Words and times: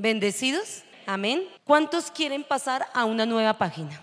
¿Bendecidos? 0.00 0.82
Amén. 1.04 1.46
¿Cuántos 1.62 2.10
quieren 2.10 2.42
pasar 2.42 2.86
a 2.94 3.04
una 3.04 3.26
nueva 3.26 3.58
página? 3.58 4.00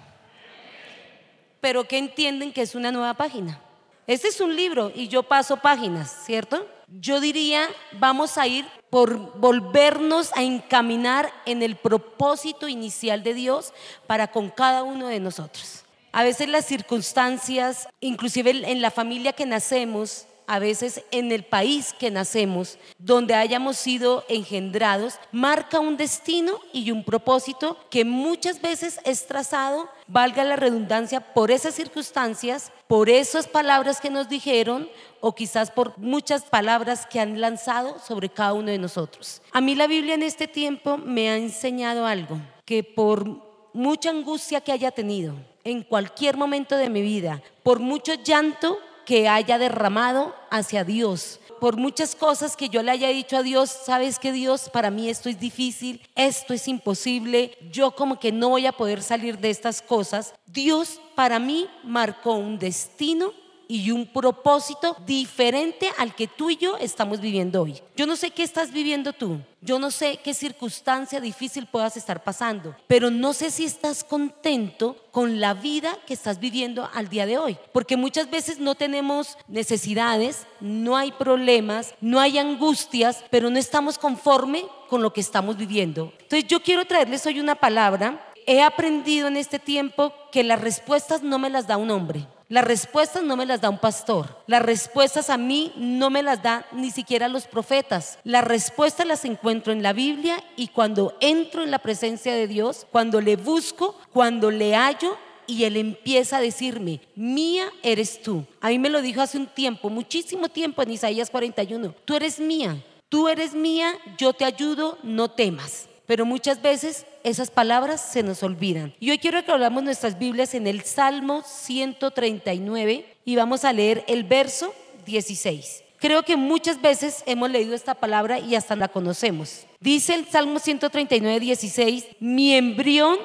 Pero 1.60 1.88
¿qué 1.88 1.98
entienden 1.98 2.54
que 2.54 2.62
es 2.62 2.76
una 2.76 2.92
nueva 2.92 3.16
página? 3.16 3.60
Este 4.06 4.28
es 4.28 4.40
un 4.40 4.56
libro 4.56 4.92
y 4.94 5.08
yo 5.08 5.24
paso 5.24 5.58
páginas, 5.58 6.16
¿cierto? 6.24 6.68
Yo 6.88 7.20
diría, 7.20 7.68
vamos 7.94 8.38
a 8.38 8.46
ir 8.46 8.68
por 8.92 9.40
volvernos 9.40 10.30
a 10.36 10.44
encaminar 10.44 11.34
en 11.48 11.64
el 11.64 11.76
propósito 11.76 12.68
inicial 12.68 13.24
de 13.24 13.34
Dios 13.34 13.74
para 14.06 14.28
con 14.28 14.52
cada 14.52 14.84
uno 14.84 15.08
de 15.08 15.20
nosotros. 15.20 15.84
A 16.12 16.24
veces 16.24 16.48
las 16.48 16.66
circunstancias, 16.66 17.88
inclusive 18.02 18.52
en 18.52 18.84
la 18.84 18.92
familia 18.92 19.34
que 19.34 19.48
nacemos, 19.48 20.28
a 20.48 20.60
veces 20.60 21.04
en 21.12 21.32
el 21.32 21.44
país 21.44 21.94
que 21.94 22.10
nacemos, 22.10 22.80
donde 22.98 23.36
hayamos 23.36 23.78
sido 23.78 24.24
engendrados, 24.30 25.20
marca 25.32 25.80
un 25.80 25.98
destino 25.98 26.54
y 26.72 26.92
un 26.92 27.04
propósito 27.04 27.78
que 27.90 28.06
muchas 28.06 28.62
veces 28.62 29.00
es 29.04 29.28
trazado, 29.28 29.90
valga 30.08 30.46
la 30.46 30.56
redundancia, 30.56 31.20
por 31.20 31.52
esas 31.52 31.76
circunstancias, 31.76 32.72
por 32.88 33.10
esas 33.10 33.48
palabras 33.48 34.00
que 34.00 34.10
nos 34.10 34.30
dijeron 34.30 34.90
o 35.20 35.36
quizás 35.36 35.70
por 35.70 35.98
muchas 35.98 36.44
palabras 36.44 37.06
que 37.06 37.20
han 37.20 37.42
lanzado 37.42 38.00
sobre 38.00 38.30
cada 38.30 38.54
uno 38.54 38.72
de 38.72 38.78
nosotros. 38.78 39.42
A 39.52 39.60
mí 39.60 39.76
la 39.76 39.88
Biblia 39.88 40.16
en 40.16 40.24
este 40.24 40.48
tiempo 40.48 40.98
me 40.98 41.30
ha 41.30 41.36
enseñado 41.36 42.06
algo, 42.06 42.40
que 42.64 42.84
por 42.84 43.26
mucha 43.74 44.10
angustia 44.10 44.62
que 44.62 44.72
haya 44.72 44.92
tenido 44.92 45.36
en 45.66 45.84
cualquier 45.84 46.38
momento 46.38 46.78
de 46.78 46.90
mi 46.90 47.02
vida, 47.02 47.42
por 47.64 47.80
mucho 47.80 48.14
llanto 48.14 48.80
que 49.08 49.30
haya 49.30 49.58
derramado 49.58 50.36
hacia 50.52 50.84
Dios. 50.84 51.40
Por 51.62 51.78
muchas 51.78 52.14
cosas 52.14 52.58
que 52.58 52.68
yo 52.68 52.84
le 52.84 52.92
haya 52.92 53.08
dicho 53.08 53.38
a 53.38 53.42
Dios, 53.42 53.70
sabes 53.70 54.20
que 54.20 54.34
Dios, 54.34 54.70
para 54.70 54.92
mí 54.92 55.10
esto 55.10 55.30
es 55.30 55.40
difícil, 55.40 56.02
esto 56.14 56.54
es 56.54 56.68
imposible, 56.68 57.58
yo 57.72 57.92
como 57.92 58.20
que 58.20 58.34
no 58.34 58.50
voy 58.50 58.66
a 58.66 58.74
poder 58.74 59.02
salir 59.02 59.40
de 59.40 59.50
estas 59.50 59.82
cosas. 59.82 60.34
Dios 60.46 61.00
para 61.16 61.40
mí 61.40 61.70
marcó 61.86 62.34
un 62.34 62.60
destino 62.60 63.32
y 63.68 63.92
un 63.92 64.06
propósito 64.06 64.96
diferente 65.06 65.90
al 65.98 66.16
que 66.16 66.28
tú 66.28 66.50
y 66.50 66.58
yo 66.58 66.78
estamos 66.78 67.20
viviendo 67.20 67.62
hoy. 67.62 67.82
Yo 67.96 68.06
no 68.06 68.16
sé 68.16 68.32
qué 68.32 68.44
estás 68.44 68.72
viviendo 68.72 69.14
tú, 69.14 69.40
yo 69.62 69.80
no 69.80 69.92
sé 69.92 70.20
qué 70.24 70.34
circunstancia 70.34 71.20
difícil 71.20 71.66
puedas 71.66 71.98
estar 71.98 72.24
pasando, 72.24 72.76
pero 72.88 73.10
no 73.10 73.34
sé 73.34 73.52
si 73.52 73.66
estás 73.66 74.04
contento 74.04 74.96
con 75.12 75.40
la 75.40 75.54
vida 75.54 75.98
que 76.06 76.14
estás 76.14 76.40
viviendo 76.40 76.90
al 76.94 77.10
día 77.10 77.26
de 77.26 77.38
hoy, 77.38 77.58
porque 77.74 77.98
muchas 77.98 78.30
veces 78.30 78.60
no 78.60 78.76
tenemos 78.76 79.38
necesidades, 79.48 80.46
no 80.60 80.96
hay 80.96 81.12
problemas, 81.12 81.96
no 82.02 82.20
hay 82.20 82.38
angustias, 82.38 83.24
pero 83.30 83.50
no 83.50 83.58
estamos 83.58 83.98
conforme 83.98 84.66
con 84.90 85.02
lo 85.02 85.12
que 85.12 85.22
estamos 85.22 85.58
viviendo. 85.58 86.14
Entonces 86.20 86.48
yo 86.48 86.62
quiero 86.62 86.86
traerles 86.86 87.26
hoy 87.26 87.40
una 87.40 87.56
palabra. 87.56 88.24
He 88.46 88.62
aprendido 88.62 89.28
en 89.28 89.36
este 89.36 89.60
tiempo 89.60 90.14
que 90.32 90.44
las 90.44 90.62
respuestas 90.62 91.22
no 91.22 91.38
me 91.38 91.50
las 91.50 91.68
da 91.68 91.76
un 91.78 91.92
hombre. 91.92 92.26
Las 92.50 92.64
respuestas 92.64 93.24
no 93.24 93.36
me 93.36 93.46
las 93.46 93.60
da 93.60 93.70
un 93.70 93.78
pastor. 93.78 94.44
Las 94.48 94.62
respuestas 94.62 95.30
a 95.30 95.38
mí 95.38 95.74
no 95.76 96.10
me 96.10 96.24
las 96.24 96.42
da 96.42 96.66
ni 96.72 96.92
siquiera 96.92 97.28
los 97.28 97.46
profetas. 97.46 98.20
Las 98.24 98.46
respuestas 98.46 99.06
las 99.06 99.26
encuentro 99.26 99.74
en 99.74 99.84
la 99.84 99.92
Biblia 99.92 100.42
y 100.56 100.70
cuando 100.70 101.18
entro 101.20 101.64
en 101.64 101.72
la 101.72 101.80
presencia 101.80 102.34
de 102.34 102.48
Dios, 102.48 102.88
cuando 102.90 103.20
le 103.20 103.36
busco, 103.36 104.00
cuando 104.14 104.50
le 104.50 104.76
hallo 104.76 105.18
y 105.46 105.66
él 105.66 105.76
empieza 105.76 106.38
a 106.38 106.42
decirme, 106.42 107.02
mía 107.16 107.70
eres 107.84 108.22
tú. 108.22 108.46
A 108.62 108.70
mí 108.70 108.80
me 108.80 108.90
lo 108.90 109.02
dijo 109.02 109.22
hace 109.22 109.38
un 109.38 109.48
tiempo, 109.48 109.90
muchísimo 109.90 110.48
tiempo 110.48 110.82
en 110.82 110.92
Isaías 110.92 111.30
41. 111.30 111.96
Tú 112.06 112.16
eres 112.16 112.40
mía, 112.40 112.82
tú 113.10 113.28
eres 113.28 113.54
mía, 113.54 113.94
yo 114.18 114.32
te 114.32 114.46
ayudo, 114.46 114.98
no 115.04 115.30
temas. 115.32 115.90
Pero 116.08 116.26
muchas 116.26 116.62
veces 116.62 117.06
esas 117.24 117.52
palabras 117.52 118.02
se 118.02 118.24
nos 118.24 118.42
olvidan. 118.42 118.96
Y 119.00 119.12
hoy 119.12 119.20
quiero 119.20 119.44
que 119.44 119.52
hablamos 119.52 119.84
nuestras 119.84 120.18
Biblias 120.18 120.54
en 120.54 120.66
el 120.66 120.82
Salmo 120.84 121.44
139 121.46 123.18
y 123.26 123.36
vamos 123.36 123.66
a 123.66 123.74
leer 123.74 124.06
el 124.08 124.24
verso 124.24 124.74
16. 125.06 125.84
Creo 126.00 126.24
que 126.24 126.38
muchas 126.38 126.82
veces 126.82 127.24
hemos 127.26 127.52
leído 127.52 127.76
esta 127.76 127.94
palabra 127.94 128.40
y 128.40 128.56
hasta 128.56 128.78
la 128.78 128.88
conocemos. 128.88 129.66
Dice 129.82 130.16
el 130.16 130.28
Salmo 130.28 130.60
139, 130.60 131.40
16, 131.42 132.06
mi 132.22 132.54
embrión 132.56 133.18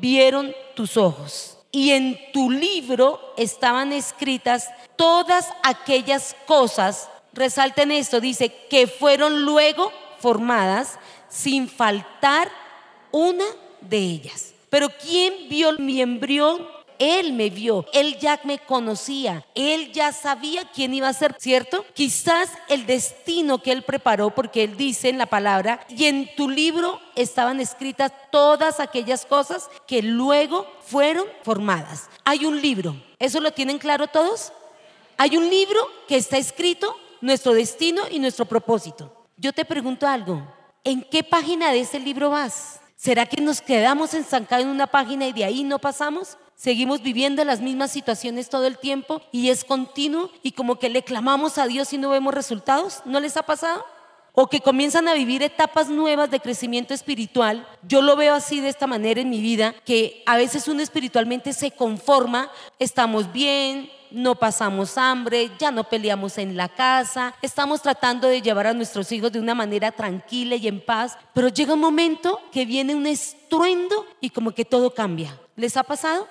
vieron 0.00 0.54
tus 0.74 0.96
ojos 0.96 1.58
y 1.70 1.90
en 1.90 2.18
tu 2.32 2.50
libro 2.50 3.20
estaban 3.36 3.92
escritas 3.92 4.70
todas 4.96 5.48
aquellas 5.62 6.34
cosas, 6.46 7.10
resalten 7.34 7.90
esto, 7.90 8.20
dice, 8.20 8.50
que 8.70 8.86
fueron 8.86 9.42
luego 9.42 9.92
formadas 10.18 10.98
sin 11.32 11.68
faltar 11.68 12.50
una 13.10 13.44
de 13.80 13.98
ellas. 13.98 14.52
Pero 14.68 14.88
¿quién 14.90 15.48
vio 15.48 15.72
mi 15.78 16.00
embrión? 16.00 16.66
Él 16.98 17.32
me 17.32 17.50
vio, 17.50 17.84
él 17.92 18.16
ya 18.20 18.40
me 18.44 18.60
conocía, 18.60 19.44
él 19.56 19.90
ya 19.90 20.12
sabía 20.12 20.70
quién 20.72 20.94
iba 20.94 21.08
a 21.08 21.12
ser, 21.12 21.34
¿cierto? 21.36 21.84
Quizás 21.94 22.48
el 22.68 22.86
destino 22.86 23.60
que 23.60 23.72
él 23.72 23.82
preparó, 23.82 24.30
porque 24.30 24.62
él 24.62 24.76
dice 24.76 25.08
en 25.08 25.18
la 25.18 25.26
palabra, 25.26 25.84
y 25.88 26.04
en 26.04 26.32
tu 26.36 26.48
libro 26.48 27.00
estaban 27.16 27.58
escritas 27.58 28.12
todas 28.30 28.78
aquellas 28.78 29.26
cosas 29.26 29.68
que 29.88 30.00
luego 30.00 30.64
fueron 30.86 31.26
formadas. 31.42 32.08
Hay 32.24 32.44
un 32.44 32.62
libro, 32.62 32.94
¿eso 33.18 33.40
lo 33.40 33.50
tienen 33.50 33.78
claro 33.78 34.06
todos? 34.06 34.52
Hay 35.16 35.36
un 35.36 35.50
libro 35.50 35.80
que 36.06 36.16
está 36.16 36.36
escrito 36.36 36.96
nuestro 37.20 37.52
destino 37.52 38.02
y 38.12 38.20
nuestro 38.20 38.44
propósito. 38.44 39.26
Yo 39.36 39.52
te 39.52 39.64
pregunto 39.64 40.06
algo, 40.06 40.46
¿en 40.84 41.02
qué 41.02 41.22
página 41.22 41.70
de 41.70 41.80
ese 41.80 42.00
libro 42.00 42.30
vas? 42.30 42.80
¿Será 42.96 43.26
que 43.26 43.40
nos 43.40 43.60
quedamos 43.60 44.14
estancados 44.14 44.64
en 44.64 44.70
una 44.70 44.86
página 44.86 45.26
y 45.26 45.32
de 45.32 45.44
ahí 45.44 45.64
no 45.64 45.78
pasamos? 45.78 46.38
Seguimos 46.54 47.02
viviendo 47.02 47.44
las 47.44 47.60
mismas 47.60 47.90
situaciones 47.90 48.48
todo 48.48 48.66
el 48.66 48.78
tiempo 48.78 49.20
y 49.32 49.50
es 49.50 49.64
continuo 49.64 50.30
y 50.44 50.52
como 50.52 50.78
que 50.78 50.88
le 50.88 51.02
clamamos 51.02 51.58
a 51.58 51.66
Dios 51.66 51.92
y 51.92 51.98
no 51.98 52.10
vemos 52.10 52.32
resultados. 52.32 53.02
¿No 53.04 53.18
les 53.18 53.36
ha 53.36 53.42
pasado? 53.42 53.84
O 54.32 54.46
que 54.46 54.60
comienzan 54.60 55.08
a 55.08 55.14
vivir 55.14 55.42
etapas 55.42 55.88
nuevas 55.88 56.30
de 56.30 56.38
crecimiento 56.38 56.94
espiritual. 56.94 57.66
Yo 57.82 58.00
lo 58.00 58.14
veo 58.14 58.34
así 58.34 58.60
de 58.60 58.68
esta 58.68 58.86
manera 58.86 59.20
en 59.20 59.30
mi 59.30 59.40
vida, 59.40 59.74
que 59.84 60.22
a 60.24 60.36
veces 60.36 60.68
uno 60.68 60.80
espiritualmente 60.80 61.52
se 61.52 61.72
conforma, 61.72 62.50
estamos 62.78 63.32
bien, 63.32 63.90
no 64.14 64.34
pasamos 64.34 64.96
hambre, 64.98 65.50
ya 65.58 65.70
no 65.70 65.84
peleamos 65.84 66.38
en 66.38 66.56
la 66.56 66.68
casa, 66.68 67.34
estamos 67.42 67.82
tratando 67.82 68.28
de 68.28 68.42
llevar 68.42 68.66
a 68.66 68.74
nuestros 68.74 69.10
hijos 69.12 69.32
de 69.32 69.40
una 69.40 69.54
manera 69.54 69.92
tranquila 69.92 70.56
y 70.56 70.68
en 70.68 70.84
paz, 70.84 71.16
pero 71.34 71.48
llega 71.48 71.74
un 71.74 71.80
momento 71.80 72.40
que 72.52 72.64
viene 72.64 72.94
un 72.94 73.06
estruendo 73.06 74.06
y 74.20 74.30
como 74.30 74.52
que 74.52 74.64
todo 74.64 74.94
cambia. 74.94 75.38
¿Les 75.56 75.76
ha 75.76 75.82
pasado? 75.82 76.26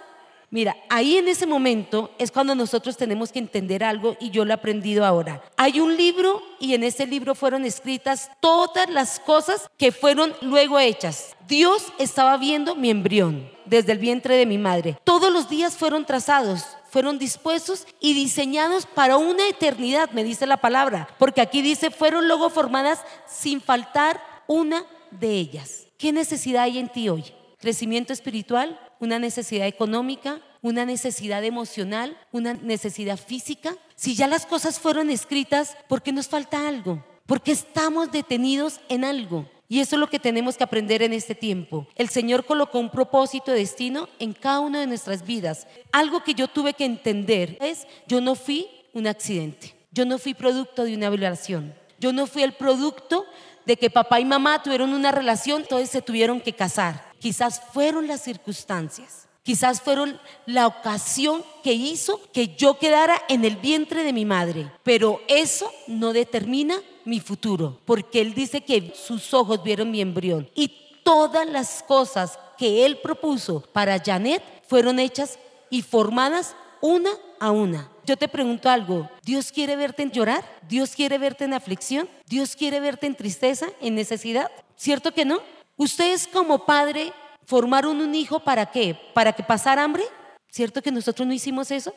Mira, 0.53 0.75
ahí 0.89 1.15
en 1.15 1.29
ese 1.29 1.47
momento 1.47 2.11
es 2.17 2.29
cuando 2.29 2.53
nosotros 2.53 2.97
tenemos 2.97 3.31
que 3.31 3.39
entender 3.39 3.85
algo 3.85 4.17
y 4.19 4.31
yo 4.31 4.43
lo 4.43 4.51
he 4.51 4.53
aprendido 4.53 5.05
ahora. 5.05 5.41
Hay 5.55 5.79
un 5.79 5.95
libro 5.95 6.43
y 6.59 6.73
en 6.73 6.83
ese 6.83 7.07
libro 7.07 7.35
fueron 7.35 7.63
escritas 7.63 8.29
todas 8.41 8.89
las 8.89 9.21
cosas 9.21 9.69
que 9.77 9.93
fueron 9.93 10.33
luego 10.41 10.77
hechas. 10.77 11.37
Dios 11.47 11.85
estaba 11.99 12.35
viendo 12.35 12.75
mi 12.75 12.89
embrión 12.89 13.49
desde 13.65 13.93
el 13.93 13.99
vientre 13.99 14.35
de 14.35 14.45
mi 14.45 14.57
madre. 14.57 14.97
Todos 15.05 15.31
los 15.31 15.47
días 15.47 15.77
fueron 15.77 16.05
trazados 16.05 16.65
fueron 16.91 17.17
dispuestos 17.17 17.87
y 18.01 18.13
diseñados 18.13 18.85
para 18.85 19.15
una 19.15 19.47
eternidad, 19.47 20.11
me 20.11 20.25
dice 20.25 20.45
la 20.45 20.57
palabra, 20.57 21.07
porque 21.17 21.39
aquí 21.39 21.61
dice, 21.61 21.89
fueron 21.89 22.27
luego 22.27 22.49
formadas 22.49 22.99
sin 23.25 23.61
faltar 23.61 24.21
una 24.45 24.85
de 25.09 25.31
ellas. 25.31 25.87
¿Qué 25.97 26.11
necesidad 26.11 26.63
hay 26.63 26.79
en 26.79 26.89
ti 26.89 27.07
hoy? 27.07 27.23
¿Crecimiento 27.59 28.11
espiritual? 28.11 28.77
¿Una 28.99 29.19
necesidad 29.19 29.67
económica? 29.67 30.41
¿Una 30.61 30.85
necesidad 30.85 31.43
emocional? 31.45 32.17
¿Una 32.33 32.55
necesidad 32.55 33.17
física? 33.17 33.77
Si 33.95 34.13
ya 34.13 34.27
las 34.27 34.45
cosas 34.45 34.77
fueron 34.77 35.09
escritas, 35.09 35.77
¿por 35.87 36.01
qué 36.01 36.11
nos 36.11 36.27
falta 36.27 36.67
algo? 36.67 37.03
Porque 37.25 37.53
estamos 37.53 38.11
detenidos 38.11 38.81
en 38.89 39.05
algo. 39.05 39.49
Y 39.71 39.79
eso 39.79 39.95
es 39.95 40.01
lo 40.01 40.09
que 40.09 40.19
tenemos 40.19 40.57
que 40.57 40.65
aprender 40.65 41.01
en 41.01 41.13
este 41.13 41.33
tiempo. 41.33 41.87
El 41.95 42.09
Señor 42.09 42.45
colocó 42.45 42.77
un 42.77 42.89
propósito 42.89 43.51
de 43.51 43.59
destino 43.59 44.09
en 44.19 44.33
cada 44.33 44.59
una 44.59 44.81
de 44.81 44.85
nuestras 44.85 45.25
vidas. 45.25 45.65
Algo 45.93 46.25
que 46.25 46.33
yo 46.33 46.49
tuve 46.49 46.73
que 46.73 46.83
entender 46.83 47.57
es, 47.61 47.87
yo 48.05 48.19
no 48.19 48.35
fui 48.35 48.67
un 48.91 49.07
accidente. 49.07 49.73
Yo 49.93 50.03
no 50.03 50.19
fui 50.19 50.33
producto 50.33 50.83
de 50.83 50.93
una 50.93 51.09
violación. 51.09 51.73
Yo 51.99 52.11
no 52.11 52.27
fui 52.27 52.43
el 52.43 52.51
producto 52.51 53.25
de 53.65 53.77
que 53.77 53.89
papá 53.89 54.19
y 54.19 54.25
mamá 54.25 54.61
tuvieron 54.61 54.91
una 54.91 55.13
relación, 55.13 55.61
entonces 55.61 55.89
se 55.89 56.01
tuvieron 56.01 56.41
que 56.41 56.51
casar. 56.51 57.05
Quizás 57.19 57.61
fueron 57.71 58.07
las 58.07 58.21
circunstancias. 58.21 59.29
Quizás 59.43 59.81
fueron 59.81 60.19
la 60.45 60.67
ocasión 60.67 61.43
que 61.63 61.73
hizo 61.73 62.19
que 62.31 62.55
yo 62.55 62.77
quedara 62.77 63.19
en 63.27 63.43
el 63.43 63.55
vientre 63.55 64.03
de 64.03 64.13
mi 64.13 64.23
madre. 64.23 64.71
Pero 64.83 65.19
eso 65.27 65.71
no 65.87 66.13
determina 66.13 66.79
mi 67.05 67.19
futuro, 67.19 67.79
porque 67.85 68.21
Él 68.21 68.33
dice 68.35 68.61
que 68.61 68.93
sus 68.95 69.33
ojos 69.33 69.63
vieron 69.63 69.89
mi 69.89 69.99
embrión. 69.99 70.49
Y 70.53 70.71
todas 71.03 71.47
las 71.49 71.81
cosas 71.83 72.37
que 72.57 72.85
Él 72.85 72.99
propuso 72.99 73.61
para 73.73 73.99
Janet 73.99 74.43
fueron 74.67 74.99
hechas 74.99 75.39
y 75.71 75.81
formadas 75.81 76.55
una 76.79 77.09
a 77.39 77.49
una. 77.49 77.89
Yo 78.05 78.17
te 78.17 78.27
pregunto 78.27 78.69
algo, 78.69 79.09
¿Dios 79.23 79.51
quiere 79.51 79.75
verte 79.75 80.03
en 80.03 80.11
llorar? 80.11 80.43
¿Dios 80.67 80.95
quiere 80.95 81.17
verte 81.17 81.45
en 81.45 81.53
aflicción? 81.53 82.07
¿Dios 82.27 82.55
quiere 82.55 82.79
verte 82.79 83.07
en 83.07 83.15
tristeza, 83.15 83.67
en 83.79 83.95
necesidad? 83.95 84.51
¿Cierto 84.75 85.11
que 85.13 85.25
no? 85.25 85.39
Ustedes 85.77 86.27
como 86.27 86.65
padre 86.65 87.11
formaron 87.45 87.99
un 88.01 88.15
hijo 88.15 88.39
para 88.39 88.67
qué? 88.67 88.97
¿Para 89.13 89.33
que 89.33 89.43
pasara 89.43 89.83
hambre? 89.83 90.03
¿Cierto 90.49 90.81
que 90.81 90.91
nosotros 90.91 91.27
no 91.27 91.33
hicimos 91.33 91.71
eso? 91.71 91.93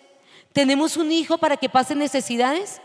¿Tenemos 0.53 0.97
un 0.97 1.11
hijo 1.11 1.39
para 1.39 1.57
que 1.57 1.69
pase 1.69 1.95
necesidades? 1.95 2.81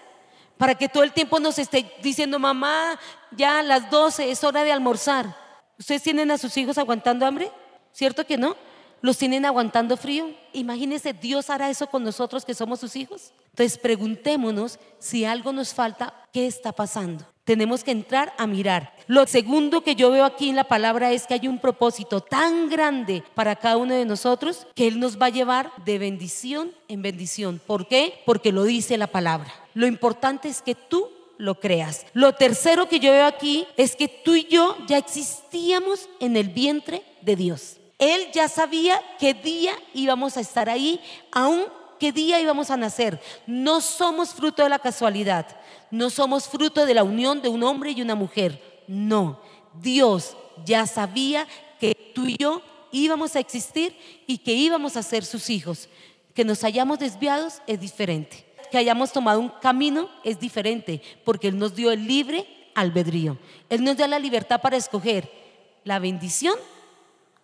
Para 0.58 0.76
que 0.76 0.90
todo 0.90 1.04
el 1.04 1.14
tiempo 1.14 1.40
nos 1.40 1.60
esté 1.60 1.92
diciendo, 2.02 2.40
mamá, 2.40 3.00
ya 3.32 3.60
a 3.60 3.64
las 3.64 3.90
12 3.90 4.32
es 4.32 4.44
hora 4.44 4.64
de 4.64 4.72
almorzar. 4.72 5.36
¿Ustedes 5.78 6.04
tienen 6.04 6.32
a 6.32 6.38
sus 6.38 6.58
hijos 6.58 6.78
aguantando 6.78 7.26
hambre? 7.26 7.52
¿Cierto 7.94 8.26
que 8.26 8.38
no? 8.38 8.58
¿Los 9.02 9.18
tienen 9.18 9.46
aguantando 9.46 9.96
frío? 9.96 10.36
Imagínense, 10.52 11.14
Dios 11.14 11.50
hará 11.50 11.70
eso 11.70 11.88
con 11.88 12.04
nosotros 12.04 12.44
que 12.44 12.54
somos 12.54 12.80
sus 12.80 12.96
hijos. 12.96 13.32
Entonces 13.52 13.78
preguntémonos 13.78 14.80
si 15.00 15.24
algo 15.24 15.54
nos 15.54 15.74
falta, 15.74 16.14
¿qué 16.34 16.48
está 16.48 16.74
pasando? 16.74 17.26
Tenemos 17.50 17.84
que 17.84 17.90
entrar 17.90 18.32
a 18.38 18.46
mirar. 18.46 18.94
Lo 19.08 19.26
segundo 19.26 19.82
que 19.82 19.96
yo 19.96 20.12
veo 20.12 20.24
aquí 20.24 20.50
en 20.50 20.56
la 20.56 20.66
palabra 20.66 21.14
es 21.14 21.26
que 21.26 21.34
hay 21.34 21.48
un 21.48 21.58
propósito 21.58 22.22
tan 22.22 22.70
grande 22.70 23.24
para 23.34 23.56
cada 23.56 23.78
uno 23.78 23.96
de 23.96 24.06
nosotros 24.06 24.68
que 24.76 24.88
Él 24.88 25.00
nos 25.00 25.20
va 25.20 25.26
a 25.26 25.30
llevar 25.30 25.72
de 25.84 25.98
bendición 25.98 26.72
en 26.88 27.02
bendición. 27.02 27.60
¿Por 27.66 27.88
qué? 27.88 28.22
Porque 28.24 28.52
lo 28.52 28.66
dice 28.66 29.00
la 29.00 29.08
palabra. 29.08 29.52
Lo 29.74 29.88
importante 29.88 30.48
es 30.48 30.62
que 30.62 30.76
tú 30.76 31.10
lo 31.40 31.60
creas. 31.60 32.06
Lo 32.14 32.34
tercero 32.34 32.88
que 32.88 33.00
yo 33.00 33.12
veo 33.12 33.26
aquí 33.26 33.66
es 33.78 33.96
que 33.96 34.08
tú 34.08 34.36
y 34.36 34.44
yo 34.46 34.78
ya 34.86 35.00
existíamos 35.00 36.08
en 36.20 36.38
el 36.38 36.50
vientre 36.50 37.02
de 37.24 37.36
Dios. 37.36 37.78
Él 37.98 38.28
ya 38.32 38.48
sabía 38.48 39.02
qué 39.18 39.34
día 39.34 39.74
íbamos 39.96 40.38
a 40.38 40.42
estar 40.42 40.70
ahí, 40.70 41.02
aún 41.32 41.64
qué 42.00 42.12
día 42.12 42.40
íbamos 42.40 42.72
a 42.72 42.78
nacer. 42.78 43.20
No 43.46 43.82
somos 43.82 44.34
fruto 44.34 44.64
de 44.64 44.70
la 44.70 44.80
casualidad, 44.80 45.46
no 45.92 46.10
somos 46.10 46.48
fruto 46.48 46.86
de 46.86 46.94
la 46.94 47.04
unión 47.04 47.42
de 47.42 47.50
un 47.50 47.64
hombre 47.64 47.92
y 47.92 48.02
una 48.02 48.16
mujer. 48.16 48.84
No, 48.88 49.42
Dios 49.82 50.36
ya 50.66 50.86
sabía 50.86 51.48
que 51.80 51.96
tú 52.14 52.26
y 52.28 52.36
yo 52.38 52.62
íbamos 52.92 53.36
a 53.36 53.40
existir 53.40 53.96
y 54.28 54.40
que 54.40 54.54
íbamos 54.54 54.98
a 54.98 55.04
ser 55.04 55.26
sus 55.26 55.50
hijos. 55.50 55.90
Que 56.34 56.46
nos 56.46 56.64
hayamos 56.64 57.00
desviados 57.00 57.62
es 57.68 57.80
diferente. 57.80 58.46
Que 58.72 58.78
hayamos 58.78 59.12
tomado 59.12 59.40
un 59.40 59.50
camino 59.62 60.10
es 60.24 60.40
diferente, 60.40 61.02
porque 61.26 61.48
Él 61.48 61.58
nos 61.58 61.76
dio 61.76 61.92
el 61.92 62.06
libre 62.06 62.46
albedrío. 62.76 63.38
Él 63.70 63.84
nos 63.84 63.98
da 63.98 64.08
la 64.08 64.20
libertad 64.20 64.62
para 64.62 64.78
escoger 64.78 65.30
la 65.84 66.00
bendición 66.00 66.56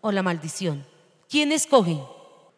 o 0.02 0.12
la 0.12 0.22
maldición. 0.22 0.86
¿Quién 1.30 1.52
escoge? 1.52 1.98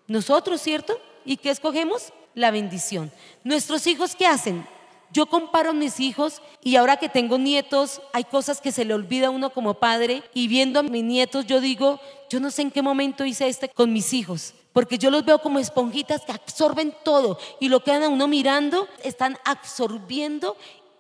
Nosotros, 0.08 0.62
¿cierto? 0.62 1.00
¿Y 1.26 1.38
qué 1.38 1.50
escogemos? 1.50 2.12
La 2.34 2.52
bendición. 2.52 3.12
Nuestros 3.44 3.88
hijos, 3.88 4.16
¿qué 4.16 4.28
hacen? 4.28 4.68
Yo 5.12 5.28
comparo 5.28 5.74
mis 5.74 6.00
hijos 6.00 6.42
y 6.62 6.76
ahora 6.76 6.98
que 6.98 7.10
tengo 7.10 7.38
nietos, 7.38 8.02
hay 8.12 8.26
cosas 8.26 8.60
que 8.60 8.72
se 8.72 8.86
le 8.86 8.94
olvida 8.94 9.28
a 9.28 9.32
uno 9.32 9.52
como 9.52 9.76
padre 9.76 10.24
y 10.34 10.48
viendo 10.48 10.80
a 10.80 10.84
mis 10.84 11.04
nietos 11.04 11.46
yo 11.46 11.62
digo, 11.62 12.00
yo 12.30 12.40
no 12.40 12.52
sé 12.52 12.64
en 12.64 12.72
qué 12.72 12.82
momento 12.82 13.24
hice 13.26 13.48
este 13.48 13.70
con 13.70 13.94
mis 13.94 14.14
hijos, 14.14 14.54
porque 14.74 14.98
yo 14.98 15.10
los 15.10 15.24
veo 15.24 15.40
como 15.40 15.60
esponjitas 15.60 16.26
que 16.26 16.34
absorben 16.34 16.94
todo 17.04 17.40
y 17.60 17.70
lo 17.70 17.84
quedan 17.84 18.04
a 18.04 18.10
uno 18.10 18.28
mirando, 18.28 18.88
están 19.04 19.38
absorbiendo, 19.46 20.58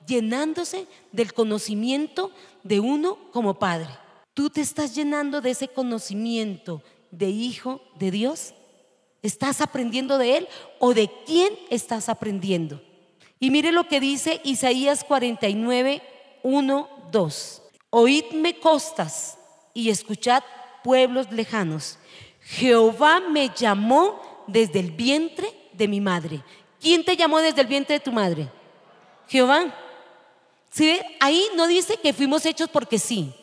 llenándose 0.07 0.87
del 1.11 1.33
conocimiento 1.33 2.31
de 2.63 2.79
uno 2.79 3.17
como 3.31 3.59
padre. 3.59 3.89
¿Tú 4.33 4.49
te 4.49 4.61
estás 4.61 4.95
llenando 4.95 5.41
de 5.41 5.49
ese 5.49 5.67
conocimiento 5.67 6.81
de 7.11 7.29
hijo 7.29 7.81
de 7.99 8.11
Dios? 8.11 8.53
¿Estás 9.21 9.59
aprendiendo 9.59 10.17
de 10.17 10.37
Él 10.37 10.47
o 10.79 10.93
de 10.93 11.09
quién 11.25 11.53
estás 11.69 12.07
aprendiendo? 12.07 12.81
Y 13.39 13.51
mire 13.51 13.71
lo 13.71 13.87
que 13.87 13.99
dice 13.99 14.41
Isaías 14.43 15.03
49, 15.03 16.01
1, 16.43 16.89
2. 17.11 17.61
Oídme 17.89 18.59
costas 18.59 19.37
y 19.73 19.89
escuchad 19.89 20.43
pueblos 20.83 21.31
lejanos. 21.31 21.99
Jehová 22.41 23.19
me 23.19 23.49
llamó 23.49 24.43
desde 24.47 24.79
el 24.79 24.91
vientre 24.91 25.53
de 25.73 25.87
mi 25.87 26.01
madre. 26.01 26.41
¿Quién 26.79 27.03
te 27.03 27.15
llamó 27.15 27.39
desde 27.39 27.61
el 27.61 27.67
vientre 27.67 27.95
de 27.95 27.99
tu 27.99 28.11
madre? 28.11 28.49
Jehová. 29.27 29.73
Ahí 31.19 31.43
no 31.55 31.67
dice 31.67 31.97
que 31.97 32.13
fuimos 32.13 32.45
hechos 32.45 32.69
porque 32.69 32.99
sí. 32.99 33.33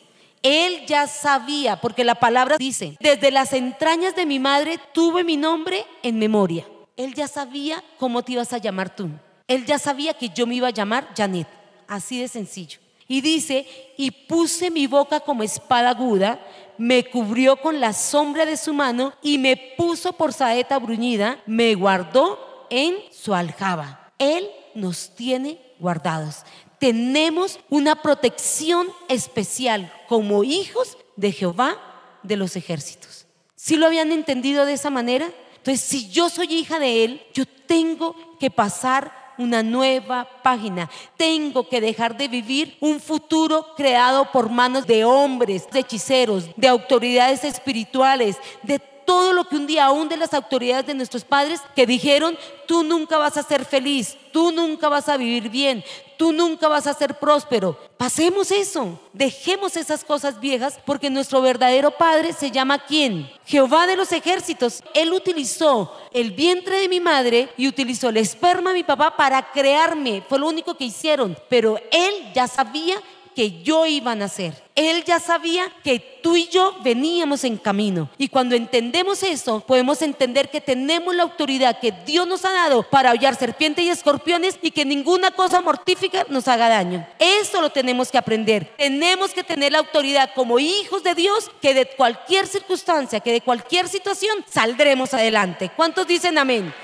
Él 0.42 0.84
ya 0.86 1.06
sabía, 1.06 1.80
porque 1.80 2.04
la 2.04 2.14
palabra 2.14 2.58
dice, 2.58 2.96
desde 3.00 3.30
las 3.30 3.52
entrañas 3.54 4.14
de 4.14 4.26
mi 4.26 4.38
madre 4.38 4.78
tuve 4.92 5.24
mi 5.24 5.36
nombre 5.36 5.84
en 6.02 6.18
memoria. 6.18 6.66
Él 6.96 7.14
ya 7.14 7.26
sabía 7.28 7.82
cómo 7.98 8.22
te 8.22 8.32
ibas 8.32 8.52
a 8.52 8.58
llamar 8.58 8.94
tú. 8.94 9.08
Él 9.46 9.66
ya 9.66 9.78
sabía 9.78 10.14
que 10.14 10.30
yo 10.30 10.46
me 10.46 10.56
iba 10.56 10.68
a 10.68 10.72
llamar 10.72 11.08
Janet. 11.16 11.48
Así 11.86 12.20
de 12.20 12.28
sencillo. 12.28 12.78
Y 13.06 13.20
dice, 13.20 13.66
y 13.98 14.10
puse 14.10 14.70
mi 14.70 14.86
boca 14.86 15.20
como 15.20 15.42
espada 15.42 15.90
aguda, 15.90 16.40
me 16.78 17.04
cubrió 17.04 17.56
con 17.56 17.78
la 17.78 17.92
sombra 17.92 18.46
de 18.46 18.56
su 18.56 18.72
mano 18.72 19.12
y 19.22 19.36
me 19.38 19.56
puso 19.76 20.14
por 20.14 20.32
saeta 20.32 20.78
bruñida, 20.78 21.42
me 21.46 21.74
guardó 21.74 22.66
en 22.70 22.96
su 23.12 23.34
aljaba. 23.34 24.12
Él 24.18 24.48
nos 24.74 25.14
tiene 25.14 25.58
guardados 25.78 26.44
tenemos 26.84 27.60
una 27.70 28.02
protección 28.02 28.88
especial 29.08 29.90
como 30.06 30.44
hijos 30.44 30.98
de 31.16 31.32
Jehová 31.32 31.78
de 32.22 32.36
los 32.36 32.56
ejércitos. 32.56 33.24
¿Sí 33.54 33.76
lo 33.76 33.86
habían 33.86 34.12
entendido 34.12 34.66
de 34.66 34.74
esa 34.74 34.90
manera? 34.90 35.30
Entonces, 35.56 35.80
si 35.80 36.10
yo 36.10 36.28
soy 36.28 36.52
hija 36.52 36.78
de 36.78 37.04
Él, 37.04 37.22
yo 37.32 37.46
tengo 37.46 38.36
que 38.38 38.50
pasar 38.50 39.14
una 39.38 39.62
nueva 39.62 40.28
página. 40.42 40.90
Tengo 41.16 41.68
que 41.68 41.80
dejar 41.80 42.16
de 42.16 42.28
vivir 42.28 42.76
un 42.80 43.00
futuro 43.00 43.74
creado 43.76 44.30
por 44.32 44.50
manos 44.50 44.86
de 44.86 45.04
hombres, 45.04 45.68
de 45.70 45.80
hechiceros, 45.80 46.48
de 46.56 46.68
autoridades 46.68 47.44
espirituales, 47.44 48.36
de 48.62 48.80
todo 49.04 49.32
lo 49.32 49.48
que 49.48 49.56
un 49.56 49.66
día 49.66 49.86
aún 49.86 50.08
de 50.08 50.16
las 50.16 50.34
autoridades 50.34 50.86
de 50.86 50.94
nuestros 50.94 51.24
padres 51.24 51.60
que 51.74 51.86
dijeron, 51.86 52.36
tú 52.66 52.82
nunca 52.82 53.18
vas 53.18 53.36
a 53.36 53.42
ser 53.42 53.64
feliz, 53.64 54.16
tú 54.32 54.52
nunca 54.52 54.88
vas 54.88 55.08
a 55.08 55.16
vivir 55.16 55.48
bien, 55.48 55.84
tú 56.16 56.32
nunca 56.32 56.68
vas 56.68 56.86
a 56.86 56.94
ser 56.94 57.18
próspero. 57.18 57.78
Pasemos 57.96 58.50
eso, 58.50 58.98
dejemos 59.12 59.76
esas 59.76 60.04
cosas 60.04 60.40
viejas 60.40 60.78
porque 60.84 61.10
nuestro 61.10 61.40
verdadero 61.40 61.92
Padre 61.92 62.32
se 62.32 62.50
llama 62.50 62.78
quién? 62.78 63.30
Jehová 63.46 63.86
de 63.86 63.96
los 63.96 64.12
ejércitos. 64.12 64.82
Él 64.94 65.12
utilizó 65.12 65.92
el 66.12 66.32
vientre 66.32 66.78
de 66.78 66.88
mi 66.88 67.00
madre 67.00 67.48
y 67.56 67.68
utilizó 67.68 68.08
el 68.08 68.16
esperma 68.16 68.70
de 68.70 68.78
mi 68.78 68.84
papá 68.84 69.16
para 69.16 69.52
crearme. 69.52 70.22
Fue 70.28 70.38
lo 70.38 70.48
único 70.48 70.74
que 70.74 70.84
hicieron, 70.84 71.36
pero 71.48 71.78
él 71.90 72.32
ya 72.34 72.48
sabía 72.48 73.00
que 73.34 73.62
yo 73.62 73.86
iba 73.86 74.12
a 74.12 74.16
nacer. 74.16 74.62
Él 74.74 75.04
ya 75.04 75.20
sabía 75.20 75.72
que 75.84 76.00
tú 76.22 76.36
y 76.36 76.48
yo 76.48 76.76
veníamos 76.82 77.44
en 77.44 77.56
camino. 77.56 78.08
Y 78.18 78.28
cuando 78.28 78.56
entendemos 78.56 79.22
eso, 79.22 79.60
podemos 79.60 80.02
entender 80.02 80.50
que 80.50 80.60
tenemos 80.60 81.14
la 81.14 81.22
autoridad 81.22 81.78
que 81.78 81.92
Dios 82.04 82.26
nos 82.26 82.44
ha 82.44 82.52
dado 82.52 82.82
para 82.82 83.12
hollar 83.12 83.36
serpientes 83.36 83.84
y 83.84 83.90
escorpiones 83.90 84.58
y 84.62 84.72
que 84.72 84.84
ninguna 84.84 85.30
cosa 85.30 85.60
mortífica 85.60 86.26
nos 86.28 86.48
haga 86.48 86.68
daño. 86.68 87.06
Eso 87.18 87.60
lo 87.60 87.70
tenemos 87.70 88.10
que 88.10 88.18
aprender. 88.18 88.72
Tenemos 88.76 89.32
que 89.32 89.44
tener 89.44 89.72
la 89.72 89.78
autoridad 89.78 90.30
como 90.34 90.58
hijos 90.58 91.04
de 91.04 91.14
Dios 91.14 91.50
que 91.60 91.74
de 91.74 91.86
cualquier 91.86 92.46
circunstancia, 92.46 93.20
que 93.20 93.32
de 93.32 93.40
cualquier 93.40 93.88
situación 93.88 94.44
saldremos 94.50 95.14
adelante. 95.14 95.70
¿Cuántos 95.76 96.06
dicen 96.06 96.36
amén? 96.36 96.74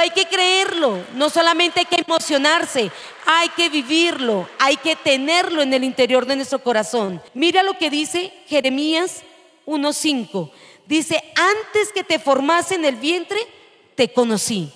Hay 0.00 0.10
que 0.10 0.24
creerlo, 0.24 1.04
no 1.14 1.28
solamente 1.28 1.80
hay 1.80 1.84
que 1.84 2.02
emocionarse, 2.06 2.90
hay 3.26 3.50
que 3.50 3.68
vivirlo, 3.68 4.48
hay 4.58 4.78
que 4.78 4.96
tenerlo 4.96 5.60
en 5.60 5.74
el 5.74 5.84
interior 5.84 6.24
de 6.24 6.36
nuestro 6.36 6.62
corazón. 6.62 7.20
Mira 7.34 7.62
lo 7.62 7.74
que 7.74 7.90
dice 7.90 8.32
Jeremías 8.46 9.20
1.5. 9.66 10.50
Dice, 10.86 11.22
antes 11.36 11.92
que 11.92 12.02
te 12.02 12.18
formase 12.18 12.76
en 12.76 12.86
el 12.86 12.96
vientre, 12.96 13.38
te 13.94 14.10
conocí. 14.10 14.72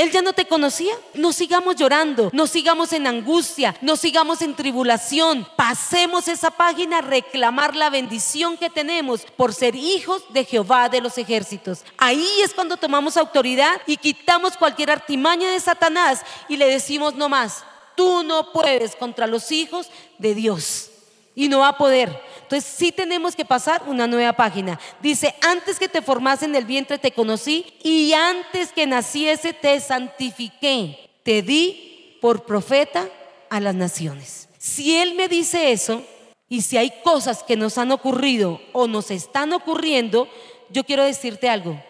Él 0.00 0.10
ya 0.10 0.22
no 0.22 0.32
te 0.32 0.46
conocía. 0.46 0.94
No 1.12 1.30
sigamos 1.30 1.76
llorando, 1.76 2.30
no 2.32 2.46
sigamos 2.46 2.94
en 2.94 3.06
angustia, 3.06 3.76
no 3.82 3.96
sigamos 3.96 4.40
en 4.40 4.54
tribulación. 4.54 5.46
Pasemos 5.56 6.26
esa 6.26 6.50
página 6.50 6.98
a 6.98 7.02
reclamar 7.02 7.76
la 7.76 7.90
bendición 7.90 8.56
que 8.56 8.70
tenemos 8.70 9.26
por 9.36 9.52
ser 9.52 9.74
hijos 9.76 10.22
de 10.30 10.46
Jehová 10.46 10.88
de 10.88 11.02
los 11.02 11.18
ejércitos. 11.18 11.84
Ahí 11.98 12.26
es 12.42 12.54
cuando 12.54 12.78
tomamos 12.78 13.18
autoridad 13.18 13.78
y 13.86 13.98
quitamos 13.98 14.56
cualquier 14.56 14.90
artimaña 14.90 15.50
de 15.50 15.60
Satanás 15.60 16.22
y 16.48 16.56
le 16.56 16.66
decimos 16.66 17.14
no 17.14 17.28
más, 17.28 17.62
tú 17.94 18.22
no 18.22 18.52
puedes 18.52 18.96
contra 18.96 19.26
los 19.26 19.52
hijos 19.52 19.90
de 20.16 20.34
Dios. 20.34 20.92
Y 21.34 21.50
no 21.50 21.58
va 21.58 21.68
a 21.68 21.76
poder. 21.76 22.18
Entonces 22.50 22.74
sí 22.76 22.90
tenemos 22.90 23.36
que 23.36 23.44
pasar 23.44 23.84
una 23.86 24.08
nueva 24.08 24.32
página. 24.32 24.76
Dice, 25.00 25.36
antes 25.40 25.78
que 25.78 25.88
te 25.88 26.02
formase 26.02 26.46
en 26.46 26.56
el 26.56 26.64
vientre 26.64 26.98
te 26.98 27.12
conocí 27.12 27.64
y 27.84 28.12
antes 28.12 28.72
que 28.72 28.88
naciese 28.88 29.52
te 29.52 29.78
santifiqué. 29.78 30.98
Te 31.22 31.42
di 31.42 32.18
por 32.20 32.46
profeta 32.46 33.08
a 33.50 33.60
las 33.60 33.76
naciones. 33.76 34.48
Si 34.58 34.96
Él 34.96 35.14
me 35.14 35.28
dice 35.28 35.70
eso 35.70 36.02
y 36.48 36.62
si 36.62 36.76
hay 36.76 36.92
cosas 37.04 37.44
que 37.44 37.56
nos 37.56 37.78
han 37.78 37.92
ocurrido 37.92 38.60
o 38.72 38.88
nos 38.88 39.12
están 39.12 39.52
ocurriendo, 39.52 40.26
yo 40.70 40.82
quiero 40.82 41.04
decirte 41.04 41.48
algo. 41.48 41.80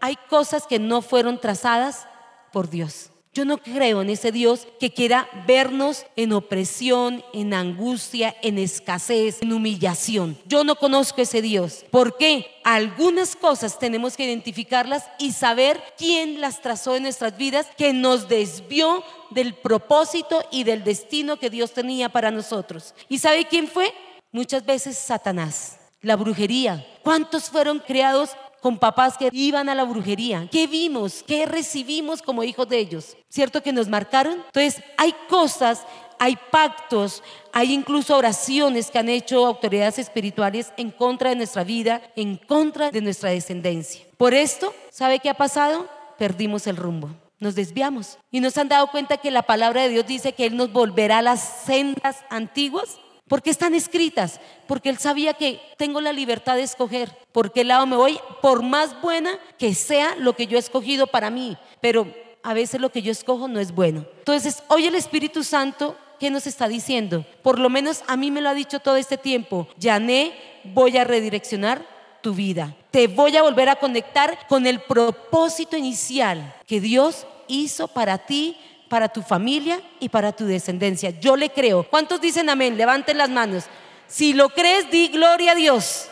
hay 0.00 0.16
cosas 0.28 0.66
que 0.66 0.80
no 0.80 1.00
fueron 1.00 1.40
trazadas 1.40 2.08
por 2.52 2.68
Dios. 2.68 3.12
Yo 3.38 3.44
no 3.44 3.58
creo 3.58 4.02
en 4.02 4.10
ese 4.10 4.32
Dios 4.32 4.66
que 4.80 4.92
quiera 4.92 5.28
vernos 5.46 6.06
en 6.16 6.32
opresión, 6.32 7.22
en 7.32 7.54
angustia, 7.54 8.34
en 8.42 8.58
escasez, 8.58 9.40
en 9.42 9.52
humillación. 9.52 10.36
Yo 10.44 10.64
no 10.64 10.74
conozco 10.74 11.22
ese 11.22 11.40
Dios. 11.40 11.84
¿Por 11.92 12.16
qué? 12.16 12.50
Algunas 12.64 13.36
cosas 13.36 13.78
tenemos 13.78 14.16
que 14.16 14.24
identificarlas 14.24 15.04
y 15.20 15.30
saber 15.30 15.80
quién 15.96 16.40
las 16.40 16.60
trazó 16.60 16.96
en 16.96 17.04
nuestras 17.04 17.38
vidas, 17.38 17.68
que 17.76 17.92
nos 17.92 18.28
desvió 18.28 19.04
del 19.30 19.54
propósito 19.54 20.44
y 20.50 20.64
del 20.64 20.82
destino 20.82 21.36
que 21.36 21.48
Dios 21.48 21.72
tenía 21.72 22.08
para 22.08 22.32
nosotros. 22.32 22.92
¿Y 23.08 23.18
sabe 23.18 23.44
quién 23.44 23.68
fue? 23.68 23.94
Muchas 24.32 24.66
veces 24.66 24.98
Satanás, 24.98 25.78
la 26.02 26.16
brujería. 26.16 26.84
¿Cuántos 27.04 27.50
fueron 27.50 27.78
creados 27.78 28.30
con 28.60 28.78
papás 28.78 29.16
que 29.16 29.30
iban 29.32 29.68
a 29.68 29.74
la 29.74 29.84
brujería. 29.84 30.48
¿Qué 30.50 30.66
vimos? 30.66 31.22
¿Qué 31.26 31.46
recibimos 31.46 32.22
como 32.22 32.44
hijos 32.44 32.68
de 32.68 32.78
ellos? 32.78 33.16
¿Cierto 33.28 33.62
que 33.62 33.72
nos 33.72 33.88
marcaron? 33.88 34.42
Entonces, 34.46 34.82
hay 34.96 35.14
cosas, 35.28 35.84
hay 36.18 36.36
pactos, 36.50 37.22
hay 37.52 37.72
incluso 37.72 38.16
oraciones 38.16 38.90
que 38.90 38.98
han 38.98 39.08
hecho 39.08 39.46
autoridades 39.46 39.98
espirituales 39.98 40.72
en 40.76 40.90
contra 40.90 41.30
de 41.30 41.36
nuestra 41.36 41.64
vida, 41.64 42.02
en 42.16 42.36
contra 42.36 42.90
de 42.90 43.00
nuestra 43.00 43.30
descendencia. 43.30 44.04
Por 44.16 44.34
esto, 44.34 44.74
¿sabe 44.90 45.20
qué 45.20 45.30
ha 45.30 45.34
pasado? 45.34 45.88
Perdimos 46.18 46.66
el 46.66 46.76
rumbo. 46.76 47.10
Nos 47.40 47.54
desviamos 47.54 48.18
y 48.32 48.40
nos 48.40 48.58
han 48.58 48.68
dado 48.68 48.88
cuenta 48.88 49.18
que 49.18 49.30
la 49.30 49.42
palabra 49.42 49.82
de 49.82 49.90
Dios 49.90 50.06
dice 50.06 50.32
que 50.32 50.46
Él 50.46 50.56
nos 50.56 50.72
volverá 50.72 51.18
a 51.18 51.22
las 51.22 51.40
sendas 51.40 52.24
antiguas 52.30 52.98
¿Por 53.28 53.42
qué 53.42 53.50
están 53.50 53.74
escritas? 53.74 54.40
Porque 54.66 54.88
él 54.88 54.98
sabía 54.98 55.34
que 55.34 55.60
tengo 55.76 56.00
la 56.00 56.12
libertad 56.12 56.56
de 56.56 56.62
escoger 56.62 57.10
por 57.32 57.52
qué 57.52 57.62
lado 57.62 57.86
me 57.86 57.96
voy, 57.96 58.18
por 58.40 58.62
más 58.62 59.00
buena 59.00 59.38
que 59.58 59.74
sea 59.74 60.16
lo 60.16 60.34
que 60.34 60.46
yo 60.46 60.56
he 60.56 60.60
escogido 60.60 61.06
para 61.06 61.30
mí. 61.30 61.56
Pero 61.80 62.12
a 62.42 62.54
veces 62.54 62.80
lo 62.80 62.90
que 62.90 63.02
yo 63.02 63.12
escojo 63.12 63.46
no 63.46 63.60
es 63.60 63.72
bueno. 63.72 64.06
Entonces, 64.18 64.62
hoy 64.68 64.86
el 64.86 64.94
Espíritu 64.94 65.44
Santo, 65.44 65.96
¿qué 66.18 66.30
nos 66.30 66.46
está 66.46 66.68
diciendo? 66.68 67.26
Por 67.42 67.58
lo 67.58 67.68
menos 67.68 68.02
a 68.06 68.16
mí 68.16 68.30
me 68.30 68.40
lo 68.40 68.48
ha 68.48 68.54
dicho 68.54 68.80
todo 68.80 68.96
este 68.96 69.18
tiempo. 69.18 69.68
Yané, 69.78 70.32
voy 70.64 70.96
a 70.96 71.04
redireccionar 71.04 71.84
tu 72.22 72.34
vida. 72.34 72.74
Te 72.90 73.06
voy 73.06 73.36
a 73.36 73.42
volver 73.42 73.68
a 73.68 73.76
conectar 73.76 74.46
con 74.48 74.66
el 74.66 74.80
propósito 74.80 75.76
inicial 75.76 76.54
que 76.66 76.80
Dios 76.80 77.26
hizo 77.48 77.88
para 77.88 78.18
ti 78.18 78.56
para 78.88 79.08
tu 79.08 79.22
familia 79.22 79.80
y 80.00 80.08
para 80.08 80.32
tu 80.32 80.46
descendencia. 80.46 81.10
Yo 81.20 81.36
le 81.36 81.50
creo. 81.50 81.84
¿Cuántos 81.84 82.20
dicen 82.20 82.48
amén? 82.48 82.76
Levanten 82.76 83.18
las 83.18 83.30
manos. 83.30 83.64
Si 84.06 84.32
lo 84.32 84.48
crees, 84.48 84.90
di 84.90 85.08
gloria 85.08 85.52
a 85.52 85.54
Dios. 85.54 86.08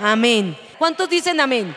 Amén. 0.00 0.56
¿Cuántos 0.78 1.08
dicen 1.08 1.40
amén? 1.40 1.74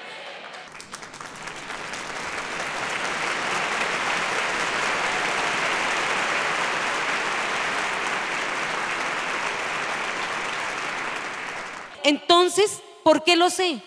Entonces, 12.03 12.81
¿por 13.03 13.23
qué 13.25 13.35
lo 13.35 13.49
sé? 13.49 13.81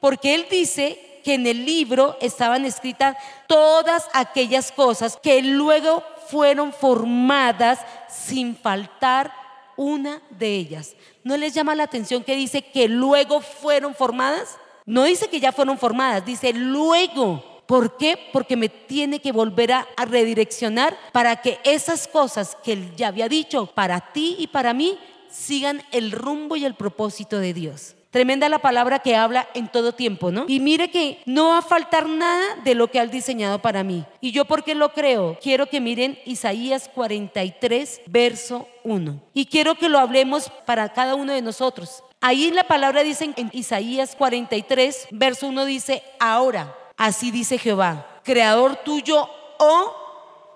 Porque 0.00 0.34
Él 0.34 0.46
dice 0.50 1.11
que 1.22 1.34
en 1.34 1.46
el 1.46 1.64
libro 1.64 2.16
estaban 2.20 2.64
escritas 2.64 3.16
todas 3.46 4.08
aquellas 4.12 4.72
cosas 4.72 5.18
que 5.22 5.42
luego 5.42 6.02
fueron 6.28 6.72
formadas 6.72 7.80
sin 8.08 8.56
faltar 8.56 9.32
una 9.76 10.20
de 10.30 10.54
ellas. 10.54 10.94
¿No 11.24 11.36
les 11.36 11.54
llama 11.54 11.74
la 11.74 11.84
atención 11.84 12.24
que 12.24 12.36
dice 12.36 12.62
que 12.62 12.88
luego 12.88 13.40
fueron 13.40 13.94
formadas? 13.94 14.58
No 14.84 15.04
dice 15.04 15.28
que 15.28 15.40
ya 15.40 15.52
fueron 15.52 15.78
formadas, 15.78 16.24
dice 16.24 16.52
luego. 16.52 17.62
¿Por 17.66 17.96
qué? 17.96 18.18
Porque 18.32 18.56
me 18.56 18.68
tiene 18.68 19.20
que 19.20 19.32
volver 19.32 19.72
a, 19.72 19.86
redireccionar 19.96 20.96
para 21.12 21.36
que 21.36 21.58
esas 21.64 22.08
cosas 22.08 22.56
que 22.62 22.72
él 22.72 22.96
ya 22.96 23.08
había 23.08 23.28
dicho 23.28 23.66
para 23.66 24.12
ti 24.12 24.36
y 24.38 24.48
para 24.48 24.74
mí 24.74 24.98
sigan 25.30 25.82
el 25.92 26.12
rumbo 26.12 26.56
y 26.56 26.64
el 26.64 26.74
propósito 26.74 27.38
de 27.38 27.54
Dios. 27.54 27.94
Tremenda 28.12 28.50
la 28.50 28.58
palabra 28.58 28.98
que 28.98 29.16
habla 29.16 29.48
en 29.54 29.68
todo 29.68 29.94
tiempo, 29.94 30.30
¿no? 30.30 30.44
Y 30.46 30.60
mire 30.60 30.90
que 30.90 31.22
no 31.24 31.48
va 31.48 31.58
a 31.58 31.62
faltar 31.62 32.06
nada 32.10 32.56
de 32.62 32.74
lo 32.74 32.90
que 32.90 33.00
ha 33.00 33.06
diseñado 33.06 33.60
para 33.60 33.82
mí. 33.84 34.04
Y 34.20 34.32
yo 34.32 34.44
porque 34.44 34.74
lo 34.74 34.92
creo, 34.92 35.38
quiero 35.42 35.64
que 35.66 35.80
miren 35.80 36.18
Isaías 36.26 36.90
43, 36.94 38.02
verso 38.08 38.68
1. 38.84 39.18
Y 39.32 39.46
quiero 39.46 39.76
que 39.76 39.88
lo 39.88 39.98
hablemos 39.98 40.50
para 40.66 40.92
cada 40.92 41.14
uno 41.14 41.32
de 41.32 41.40
nosotros. 41.40 42.04
Ahí 42.20 42.50
la 42.50 42.64
palabra 42.64 43.02
dice 43.02 43.32
en 43.34 43.48
Isaías 43.54 44.14
43, 44.14 45.08
verso 45.10 45.46
1 45.46 45.64
dice, 45.64 46.02
ahora, 46.20 46.76
así 46.98 47.30
dice 47.30 47.56
Jehová, 47.56 48.20
creador 48.24 48.76
tuyo 48.84 49.26
o 49.58 49.96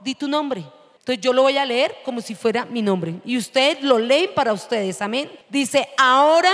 di 0.02 0.14
tu 0.14 0.28
nombre. 0.28 0.62
Entonces 0.98 1.22
yo 1.22 1.32
lo 1.32 1.40
voy 1.40 1.56
a 1.56 1.64
leer 1.64 1.96
como 2.04 2.20
si 2.20 2.34
fuera 2.34 2.66
mi 2.66 2.82
nombre. 2.82 3.14
Y 3.24 3.38
ustedes 3.38 3.82
lo 3.82 3.98
leen 3.98 4.28
para 4.34 4.52
ustedes, 4.52 5.00
amén. 5.00 5.30
Dice, 5.48 5.88
ahora 5.96 6.50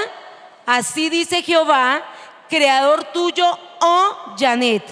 Así 0.66 1.08
dice 1.08 1.42
Jehová, 1.42 2.02
creador 2.48 3.04
tuyo, 3.12 3.58
oh 3.80 4.34
Janet, 4.38 4.84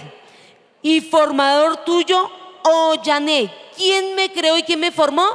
y 0.82 1.00
formador 1.00 1.78
tuyo, 1.84 2.30
oh 2.62 2.94
Janet. 3.04 3.50
¿Quién 3.76 4.14
me 4.14 4.32
creó 4.32 4.56
y 4.58 4.62
quién 4.62 4.80
me 4.80 4.90
formó? 4.90 5.26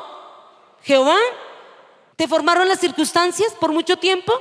Jehová. 0.83 1.17
¿Te 2.15 2.27
formaron 2.27 2.67
las 2.67 2.79
circunstancias 2.79 3.53
por 3.59 3.71
mucho 3.71 3.97
tiempo? 3.97 4.33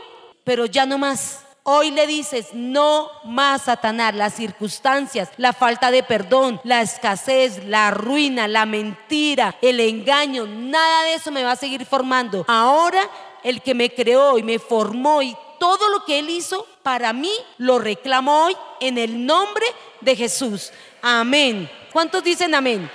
Pero 0.45 0.67
ya 0.67 0.87
no 0.87 0.99
más. 0.99 1.41
Hoy 1.67 1.91
le 1.91 2.07
dices, 2.07 2.49
no 2.53 3.11
más 3.25 3.63
Satanás, 3.63 4.15
las 4.15 4.35
circunstancias, 4.35 5.31
la 5.39 5.55
falta 5.55 5.91
de 5.91 6.03
perdón, 6.03 6.61
la 6.63 6.83
escasez, 6.83 7.65
la 7.65 7.91
ruina, 7.91 8.47
la 8.47 8.67
mentira, 8.67 9.57
el 9.63 9.81
engaño, 9.81 10.47
nada 10.47 11.05
de 11.05 11.15
eso 11.15 11.31
me 11.31 11.43
va 11.43 11.53
a 11.53 11.57
seguir 11.57 11.87
formando. 11.87 12.45
Ahora 12.49 13.09
el 13.43 13.63
que 13.63 13.73
me 13.73 13.95
creó 13.95 14.37
y 14.37 14.43
me 14.43 14.59
formó 14.59 15.23
y 15.23 15.35
todo 15.65 15.89
lo 15.89 16.05
que 16.05 16.19
Él 16.19 16.29
hizo 16.29 16.67
para 16.83 17.15
mí 17.15 17.33
lo 17.57 17.79
reclamo 17.79 18.45
hoy 18.45 18.55
en 18.81 18.99
el 18.99 19.25
nombre 19.25 19.65
de 20.03 20.15
Jesús. 20.15 20.71
Amén. 21.01 21.71
¿Cuántos 21.91 22.23
dicen 22.23 22.55
amén? 22.55 22.91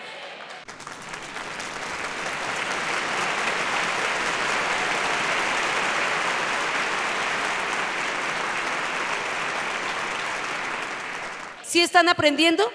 ¿Sí 11.63 11.81
están 11.81 12.07
aprendiendo? 12.07 12.71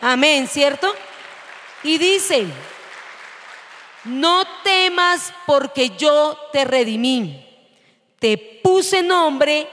Amén, 0.00 0.48
¿cierto? 0.48 0.92
Y 1.84 1.98
dice, 1.98 2.46
no 4.02 4.42
temas 4.64 5.32
porque 5.46 5.90
yo 5.90 6.36
te 6.52 6.64
redimí 6.64 7.45
te 8.18 8.60
puse 8.62 9.02
nombre, 9.02 9.68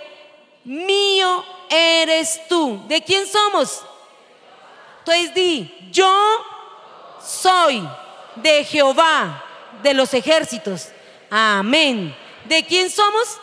mío 0.64 1.44
eres 1.70 2.42
tú. 2.48 2.84
¿De 2.88 3.02
quién 3.02 3.26
somos? 3.28 3.82
Entonces 5.00 5.34
di, 5.34 5.90
yo 5.92 6.14
soy 7.22 7.88
de 8.36 8.64
Jehová, 8.64 9.44
de 9.82 9.94
los 9.94 10.14
ejércitos. 10.14 10.90
Amén. 11.30 12.16
¿De 12.46 12.64
quién 12.66 12.90
somos? 12.90 13.40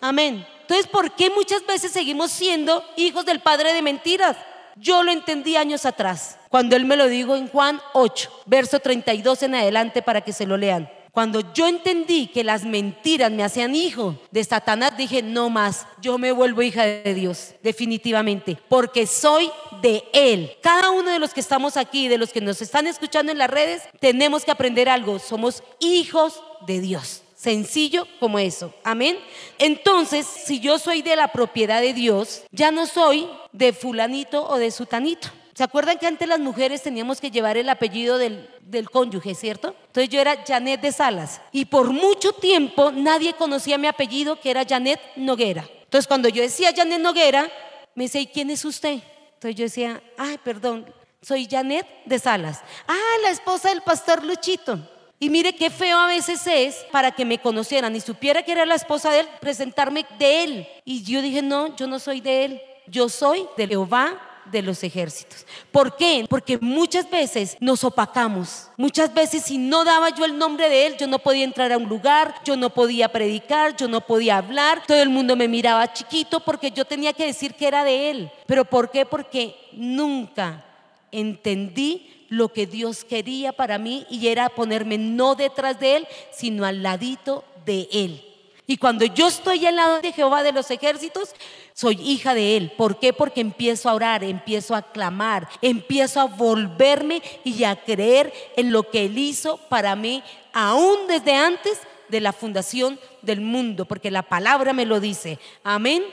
Amén. 0.00 0.46
Entonces, 0.60 0.86
¿por 0.86 1.12
qué 1.12 1.30
muchas 1.30 1.64
veces 1.66 1.92
seguimos 1.92 2.30
siendo 2.30 2.84
hijos 2.96 3.24
del 3.24 3.40
Padre 3.40 3.72
de 3.72 3.82
mentiras? 3.82 4.36
Yo 4.76 5.02
lo 5.02 5.10
entendí 5.10 5.56
años 5.56 5.86
atrás, 5.86 6.38
cuando 6.50 6.76
Él 6.76 6.84
me 6.84 6.96
lo 6.96 7.08
dijo 7.08 7.34
en 7.34 7.48
Juan 7.48 7.80
8, 7.94 8.42
verso 8.46 8.78
32 8.78 9.42
en 9.42 9.54
adelante 9.56 10.02
para 10.02 10.20
que 10.20 10.32
se 10.32 10.46
lo 10.46 10.56
lean. 10.56 10.88
Cuando 11.18 11.52
yo 11.52 11.66
entendí 11.66 12.28
que 12.28 12.44
las 12.44 12.64
mentiras 12.64 13.32
me 13.32 13.42
hacían 13.42 13.74
hijo 13.74 14.14
de 14.30 14.44
Satanás, 14.44 14.96
dije, 14.96 15.20
no 15.20 15.50
más, 15.50 15.84
yo 16.00 16.16
me 16.16 16.30
vuelvo 16.30 16.62
hija 16.62 16.84
de 16.84 17.12
Dios, 17.12 17.54
definitivamente, 17.60 18.56
porque 18.68 19.04
soy 19.04 19.50
de 19.82 20.04
Él. 20.12 20.52
Cada 20.62 20.90
uno 20.90 21.10
de 21.10 21.18
los 21.18 21.34
que 21.34 21.40
estamos 21.40 21.76
aquí, 21.76 22.06
de 22.06 22.18
los 22.18 22.30
que 22.30 22.40
nos 22.40 22.62
están 22.62 22.86
escuchando 22.86 23.32
en 23.32 23.38
las 23.38 23.50
redes, 23.50 23.82
tenemos 23.98 24.44
que 24.44 24.52
aprender 24.52 24.88
algo, 24.88 25.18
somos 25.18 25.64
hijos 25.80 26.40
de 26.68 26.80
Dios. 26.80 27.24
Sencillo 27.34 28.06
como 28.20 28.38
eso. 28.38 28.72
Amén. 28.84 29.18
Entonces, 29.58 30.24
si 30.24 30.60
yo 30.60 30.78
soy 30.78 31.02
de 31.02 31.16
la 31.16 31.32
propiedad 31.32 31.80
de 31.80 31.94
Dios, 31.94 32.44
ya 32.52 32.70
no 32.70 32.86
soy 32.86 33.28
de 33.50 33.72
fulanito 33.72 34.48
o 34.48 34.56
de 34.56 34.70
sutanito. 34.70 35.30
¿Se 35.58 35.64
acuerdan 35.64 35.98
que 35.98 36.06
antes 36.06 36.28
las 36.28 36.38
mujeres 36.38 36.82
teníamos 36.84 37.20
que 37.20 37.32
llevar 37.32 37.56
el 37.56 37.68
apellido 37.68 38.16
del, 38.16 38.48
del, 38.60 38.88
cónyuge, 38.88 39.34
¿cierto? 39.34 39.74
Entonces 39.88 40.08
yo 40.08 40.20
era 40.20 40.44
Janet 40.46 40.80
de 40.80 40.92
Salas 40.92 41.40
y 41.50 41.64
por 41.64 41.92
mucho 41.92 42.32
tiempo 42.32 42.92
nadie 42.92 43.32
conocía 43.32 43.76
mi 43.76 43.88
apellido 43.88 44.38
que 44.40 44.52
era 44.52 44.64
Janet 44.64 45.00
Noguera. 45.16 45.68
Entonces 45.82 46.06
cuando 46.06 46.28
yo 46.28 46.42
decía 46.42 46.72
Janet 46.72 47.00
Noguera, 47.00 47.50
me 47.96 48.04
decía, 48.04 48.20
¿y 48.20 48.28
quién 48.28 48.50
es 48.50 48.64
usted? 48.64 49.00
Entonces 49.34 49.56
yo 49.56 49.64
decía, 49.64 50.00
ay, 50.16 50.38
perdón, 50.44 50.86
soy 51.22 51.48
Janet 51.50 51.84
de 52.04 52.20
Salas. 52.20 52.62
Ah, 52.86 53.16
la 53.24 53.30
esposa 53.30 53.70
del 53.70 53.82
pastor 53.82 54.24
Luchito. 54.24 54.78
Y 55.18 55.28
mire 55.28 55.56
qué 55.56 55.70
feo 55.70 55.98
a 55.98 56.06
veces 56.06 56.40
es 56.46 56.86
para 56.92 57.10
que 57.10 57.24
me 57.24 57.40
conocieran 57.40 57.96
y 57.96 58.00
supiera 58.00 58.44
que 58.44 58.52
era 58.52 58.64
la 58.64 58.76
esposa 58.76 59.10
de 59.10 59.20
él, 59.22 59.28
presentarme 59.40 60.06
de 60.20 60.44
él. 60.44 60.68
Y 60.84 61.02
yo 61.02 61.20
dije, 61.20 61.42
no, 61.42 61.74
yo 61.74 61.88
no 61.88 61.98
soy 61.98 62.20
de 62.20 62.44
él. 62.44 62.62
yo 62.86 63.08
soy 63.08 63.44
de 63.56 63.66
Jehová 63.66 64.27
de 64.50 64.62
los 64.62 64.82
ejércitos. 64.82 65.46
¿Por 65.72 65.96
qué? 65.96 66.26
Porque 66.28 66.58
muchas 66.58 67.10
veces 67.10 67.56
nos 67.60 67.84
opacamos. 67.84 68.68
Muchas 68.76 69.12
veces 69.12 69.44
si 69.44 69.58
no 69.58 69.84
daba 69.84 70.10
yo 70.10 70.24
el 70.24 70.38
nombre 70.38 70.68
de 70.68 70.86
Él, 70.86 70.96
yo 70.98 71.06
no 71.06 71.18
podía 71.18 71.44
entrar 71.44 71.72
a 71.72 71.78
un 71.78 71.88
lugar, 71.88 72.34
yo 72.44 72.56
no 72.56 72.70
podía 72.70 73.08
predicar, 73.10 73.76
yo 73.76 73.88
no 73.88 74.00
podía 74.00 74.38
hablar, 74.38 74.82
todo 74.86 75.00
el 75.00 75.08
mundo 75.08 75.36
me 75.36 75.48
miraba 75.48 75.92
chiquito 75.92 76.40
porque 76.40 76.70
yo 76.70 76.84
tenía 76.84 77.12
que 77.12 77.26
decir 77.26 77.54
que 77.54 77.68
era 77.68 77.84
de 77.84 78.10
Él. 78.10 78.30
¿Pero 78.46 78.64
por 78.64 78.90
qué? 78.90 79.06
Porque 79.06 79.56
nunca 79.72 80.64
entendí 81.12 82.26
lo 82.28 82.48
que 82.52 82.66
Dios 82.66 83.04
quería 83.04 83.52
para 83.52 83.78
mí 83.78 84.06
y 84.10 84.28
era 84.28 84.48
ponerme 84.50 84.98
no 84.98 85.34
detrás 85.34 85.80
de 85.80 85.96
Él, 85.96 86.08
sino 86.30 86.64
al 86.64 86.82
ladito 86.82 87.44
de 87.64 87.88
Él. 87.90 88.27
Y 88.70 88.76
cuando 88.76 89.06
yo 89.06 89.28
estoy 89.28 89.64
al 89.64 89.76
lado 89.76 90.02
de 90.02 90.12
Jehová 90.12 90.42
de 90.42 90.52
los 90.52 90.70
ejércitos, 90.70 91.30
soy 91.72 91.98
hija 92.02 92.34
de 92.34 92.58
Él. 92.58 92.70
¿Por 92.76 93.00
qué? 93.00 93.14
Porque 93.14 93.40
empiezo 93.40 93.88
a 93.88 93.94
orar, 93.94 94.22
empiezo 94.22 94.74
a 94.74 94.82
clamar, 94.82 95.48
empiezo 95.62 96.20
a 96.20 96.26
volverme 96.26 97.22
y 97.44 97.64
a 97.64 97.82
creer 97.82 98.30
en 98.58 98.70
lo 98.70 98.90
que 98.90 99.06
Él 99.06 99.16
hizo 99.16 99.56
para 99.70 99.96
mí, 99.96 100.22
aún 100.52 101.06
desde 101.08 101.34
antes 101.34 101.78
de 102.10 102.20
la 102.20 102.34
fundación 102.34 103.00
del 103.22 103.40
mundo, 103.40 103.86
porque 103.86 104.10
la 104.10 104.22
palabra 104.22 104.74
me 104.74 104.84
lo 104.84 105.00
dice. 105.00 105.38
Amén. 105.64 106.04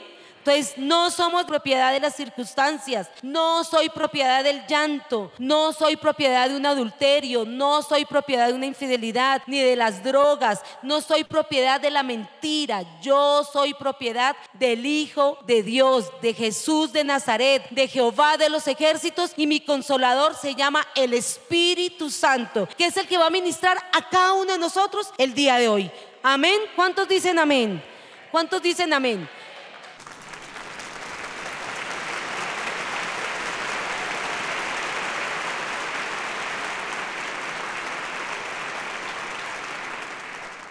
Entonces, 0.46 0.78
no 0.78 1.10
somos 1.10 1.44
propiedad 1.44 1.92
de 1.92 1.98
las 1.98 2.14
circunstancias, 2.14 3.08
no 3.20 3.64
soy 3.64 3.88
propiedad 3.88 4.44
del 4.44 4.64
llanto, 4.68 5.32
no 5.38 5.72
soy 5.72 5.96
propiedad 5.96 6.48
de 6.48 6.54
un 6.54 6.64
adulterio, 6.64 7.44
no 7.44 7.82
soy 7.82 8.04
propiedad 8.04 8.46
de 8.46 8.52
una 8.52 8.66
infidelidad, 8.66 9.42
ni 9.48 9.58
de 9.58 9.74
las 9.74 10.04
drogas, 10.04 10.62
no 10.82 11.00
soy 11.00 11.24
propiedad 11.24 11.80
de 11.80 11.90
la 11.90 12.04
mentira, 12.04 12.84
yo 13.02 13.42
soy 13.42 13.74
propiedad 13.74 14.36
del 14.52 14.86
Hijo 14.86 15.36
de 15.48 15.64
Dios, 15.64 16.12
de 16.22 16.32
Jesús 16.32 16.92
de 16.92 17.02
Nazaret, 17.02 17.68
de 17.70 17.88
Jehová 17.88 18.36
de 18.36 18.48
los 18.48 18.68
ejércitos 18.68 19.32
y 19.36 19.48
mi 19.48 19.58
consolador 19.58 20.36
se 20.36 20.54
llama 20.54 20.86
el 20.94 21.12
Espíritu 21.12 22.08
Santo, 22.08 22.68
que 22.78 22.86
es 22.86 22.96
el 22.96 23.08
que 23.08 23.18
va 23.18 23.26
a 23.26 23.30
ministrar 23.30 23.78
a 23.92 24.08
cada 24.08 24.34
uno 24.34 24.52
de 24.52 24.58
nosotros 24.58 25.10
el 25.18 25.34
día 25.34 25.56
de 25.56 25.68
hoy. 25.68 25.90
Amén. 26.22 26.60
¿Cuántos 26.76 27.08
dicen 27.08 27.36
amén? 27.36 27.82
¿Cuántos 28.30 28.62
dicen 28.62 28.92
amén? 28.92 29.28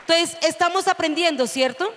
Entonces, 0.07 0.37
estamos 0.43 0.87
aprendiendo, 0.87 1.47
¿cierto? 1.47 1.91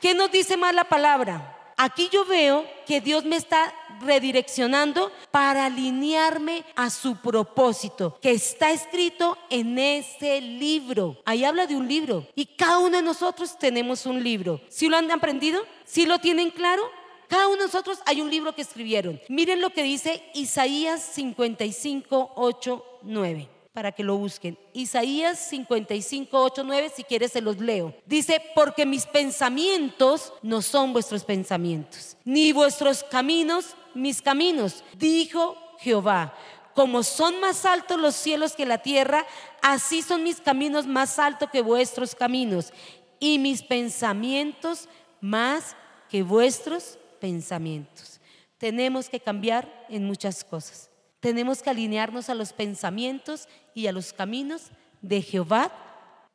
¿Qué 0.00 0.14
nos 0.14 0.32
dice 0.32 0.56
más 0.56 0.74
la 0.74 0.84
palabra? 0.84 1.56
Aquí 1.76 2.08
yo 2.10 2.24
veo 2.24 2.64
que 2.86 3.02
Dios 3.02 3.26
me 3.26 3.36
está 3.36 3.74
redireccionando 4.00 5.12
para 5.30 5.66
alinearme 5.66 6.64
a 6.74 6.88
su 6.88 7.16
propósito, 7.16 8.18
que 8.22 8.30
está 8.30 8.70
escrito 8.70 9.36
en 9.50 9.78
ese 9.78 10.40
libro. 10.40 11.18
Ahí 11.26 11.44
habla 11.44 11.66
de 11.66 11.76
un 11.76 11.86
libro 11.86 12.26
y 12.34 12.46
cada 12.46 12.78
uno 12.78 12.96
de 12.96 13.02
nosotros 13.02 13.58
tenemos 13.58 14.06
un 14.06 14.24
libro. 14.24 14.62
¿Sí 14.70 14.88
lo 14.88 14.96
han 14.96 15.10
aprendido? 15.10 15.62
¿Sí 15.84 16.06
lo 16.06 16.20
tienen 16.20 16.50
claro? 16.50 16.82
Cada 17.28 17.46
uno 17.48 17.58
de 17.58 17.64
nosotros 17.64 17.98
hay 18.06 18.22
un 18.22 18.30
libro 18.30 18.54
que 18.54 18.62
escribieron. 18.62 19.20
Miren 19.28 19.60
lo 19.60 19.68
que 19.70 19.82
dice 19.82 20.22
Isaías 20.32 21.02
55, 21.02 22.32
8, 22.36 22.84
9 23.02 23.57
para 23.78 23.92
que 23.92 24.02
lo 24.02 24.16
busquen. 24.16 24.58
Isaías 24.72 25.38
55, 25.50 26.36
8, 26.36 26.64
9, 26.64 26.92
si 26.96 27.04
quieres 27.04 27.30
se 27.30 27.40
los 27.40 27.60
leo. 27.60 27.94
Dice, 28.06 28.42
porque 28.52 28.84
mis 28.84 29.06
pensamientos 29.06 30.32
no 30.42 30.62
son 30.62 30.92
vuestros 30.92 31.22
pensamientos, 31.22 32.16
ni 32.24 32.50
vuestros 32.50 33.04
caminos 33.04 33.76
mis 33.94 34.20
caminos, 34.20 34.82
dijo 34.96 35.56
Jehová. 35.78 36.34
Como 36.74 37.04
son 37.04 37.38
más 37.38 37.64
altos 37.64 38.00
los 38.00 38.16
cielos 38.16 38.56
que 38.56 38.66
la 38.66 38.78
tierra, 38.78 39.24
así 39.62 40.02
son 40.02 40.24
mis 40.24 40.40
caminos 40.40 40.88
más 40.88 41.20
altos 41.20 41.48
que 41.48 41.62
vuestros 41.62 42.16
caminos, 42.16 42.72
y 43.20 43.38
mis 43.38 43.62
pensamientos 43.62 44.88
más 45.20 45.76
que 46.10 46.24
vuestros 46.24 46.98
pensamientos. 47.20 48.18
Tenemos 48.58 49.08
que 49.08 49.20
cambiar 49.20 49.86
en 49.88 50.04
muchas 50.04 50.42
cosas. 50.42 50.87
Tenemos 51.20 51.62
que 51.62 51.70
alinearnos 51.70 52.28
a 52.28 52.34
los 52.34 52.52
pensamientos 52.52 53.48
y 53.74 53.86
a 53.86 53.92
los 53.92 54.12
caminos 54.12 54.70
de 55.02 55.22
Jehová 55.22 55.72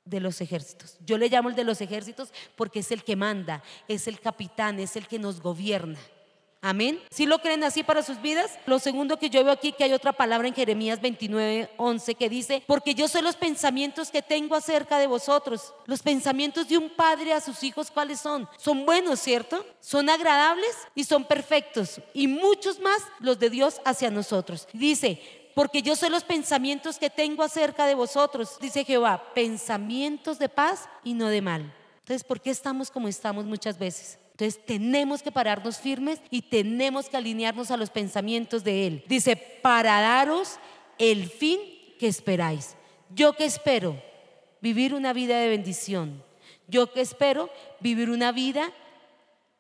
de 0.06 0.19
los 0.19 0.41
ejércitos. 0.41 0.98
Yo 1.06 1.17
le 1.17 1.30
llamo 1.30 1.50
el 1.50 1.56
de 1.56 1.63
los 1.63 1.80
ejércitos 1.82 2.34
porque 2.56 2.80
es 2.80 2.91
el 2.91 3.04
que 3.04 3.15
manda, 3.15 3.63
es 3.88 4.08
el 4.08 4.19
capitán, 4.19 4.80
es 4.80 4.96
el 4.96 5.08
que 5.08 5.19
nos 5.19 5.41
gobierna. 5.41 6.00
Amén. 6.65 7.02
Si 7.10 7.26
lo 7.26 7.39
creen 7.39 7.65
así 7.65 7.84
para 7.84 8.04
sus 8.04 8.21
vidas? 8.21 8.58
Lo 8.67 8.80
segundo 8.80 9.19
que 9.19 9.30
yo 9.30 9.43
veo 9.43 9.52
aquí, 9.52 9.73
que 9.73 9.84
hay 9.84 9.91
otra 9.91 10.13
palabra 10.13 10.47
en 10.47 10.54
Jeremías 10.54 11.02
29, 11.02 11.69
11 11.76 12.15
que 12.15 12.30
dice, 12.30 12.63
porque 12.65 12.95
yo 12.95 13.10
sé 13.10 13.21
los 13.21 13.36
pensamientos 13.36 14.10
que 14.10 14.21
tengo 14.21 14.56
acerca 14.56 14.97
de 14.97 15.08
vosotros. 15.08 15.73
Los 15.88 16.02
pensamientos 16.02 16.69
de 16.69 16.78
un 16.78 16.89
padre 16.89 17.34
a 17.34 17.41
sus 17.41 17.62
hijos, 17.63 17.91
¿cuáles 17.91 18.21
son? 18.21 18.47
Son 18.58 18.86
buenos, 18.86 19.19
¿cierto? 19.19 19.65
Son 19.82 20.10
agradables 20.10 20.73
y 20.95 21.04
son 21.04 21.26
perfectos. 21.26 21.99
Y 22.13 22.30
muchos 22.30 22.80
más 22.80 23.02
los 23.19 23.38
de 23.39 23.49
Dios 23.49 23.82
hacia 23.84 24.10
nosotros. 24.10 24.69
Dice, 24.71 25.21
porque 25.54 25.82
yo 25.82 25.97
sé 25.97 26.10
los 26.10 26.23
pensamientos 26.23 26.97
que 26.97 27.10
tengo 27.10 27.43
acerca 27.43 27.88
de 27.88 27.95
vosotros, 27.95 28.58
dice 28.62 28.86
Jehová, 28.86 29.34
pensamientos 29.36 30.39
de 30.39 30.47
paz 30.47 30.88
y 31.04 31.13
no 31.13 31.28
de 31.28 31.41
mal. 31.41 31.73
Entonces, 31.99 32.23
¿por 32.23 32.39
qué 32.39 32.52
estamos 32.52 32.89
como 32.89 33.10
estamos 33.10 33.43
muchas 33.43 33.78
veces? 33.78 34.17
Entonces 34.43 34.65
tenemos 34.65 35.23
que 35.23 35.32
pararnos 35.32 35.77
firmes 35.77 36.19
y 36.29 36.41
tenemos 36.41 37.08
que 37.08 37.15
alinearnos 37.15 37.71
a 37.71 37.77
los 37.77 37.89
pensamientos 37.89 38.65
de 38.65 38.88
Él. 38.88 39.03
Dice, 39.08 39.38
para 39.38 40.01
daros 40.01 40.60
el 40.97 41.29
fin 41.29 41.60
que 41.97 42.08
esperáis. 42.08 42.75
Yo 43.15 43.38
que 43.38 43.45
espero 43.45 43.95
vivir 44.60 44.93
una 44.93 45.13
vida 45.13 45.39
de 45.39 45.47
bendición. 45.47 46.21
Yo 46.67 46.91
que 46.91 46.99
espero 46.99 47.49
vivir 47.79 48.10
una 48.10 48.34
vida 48.34 48.73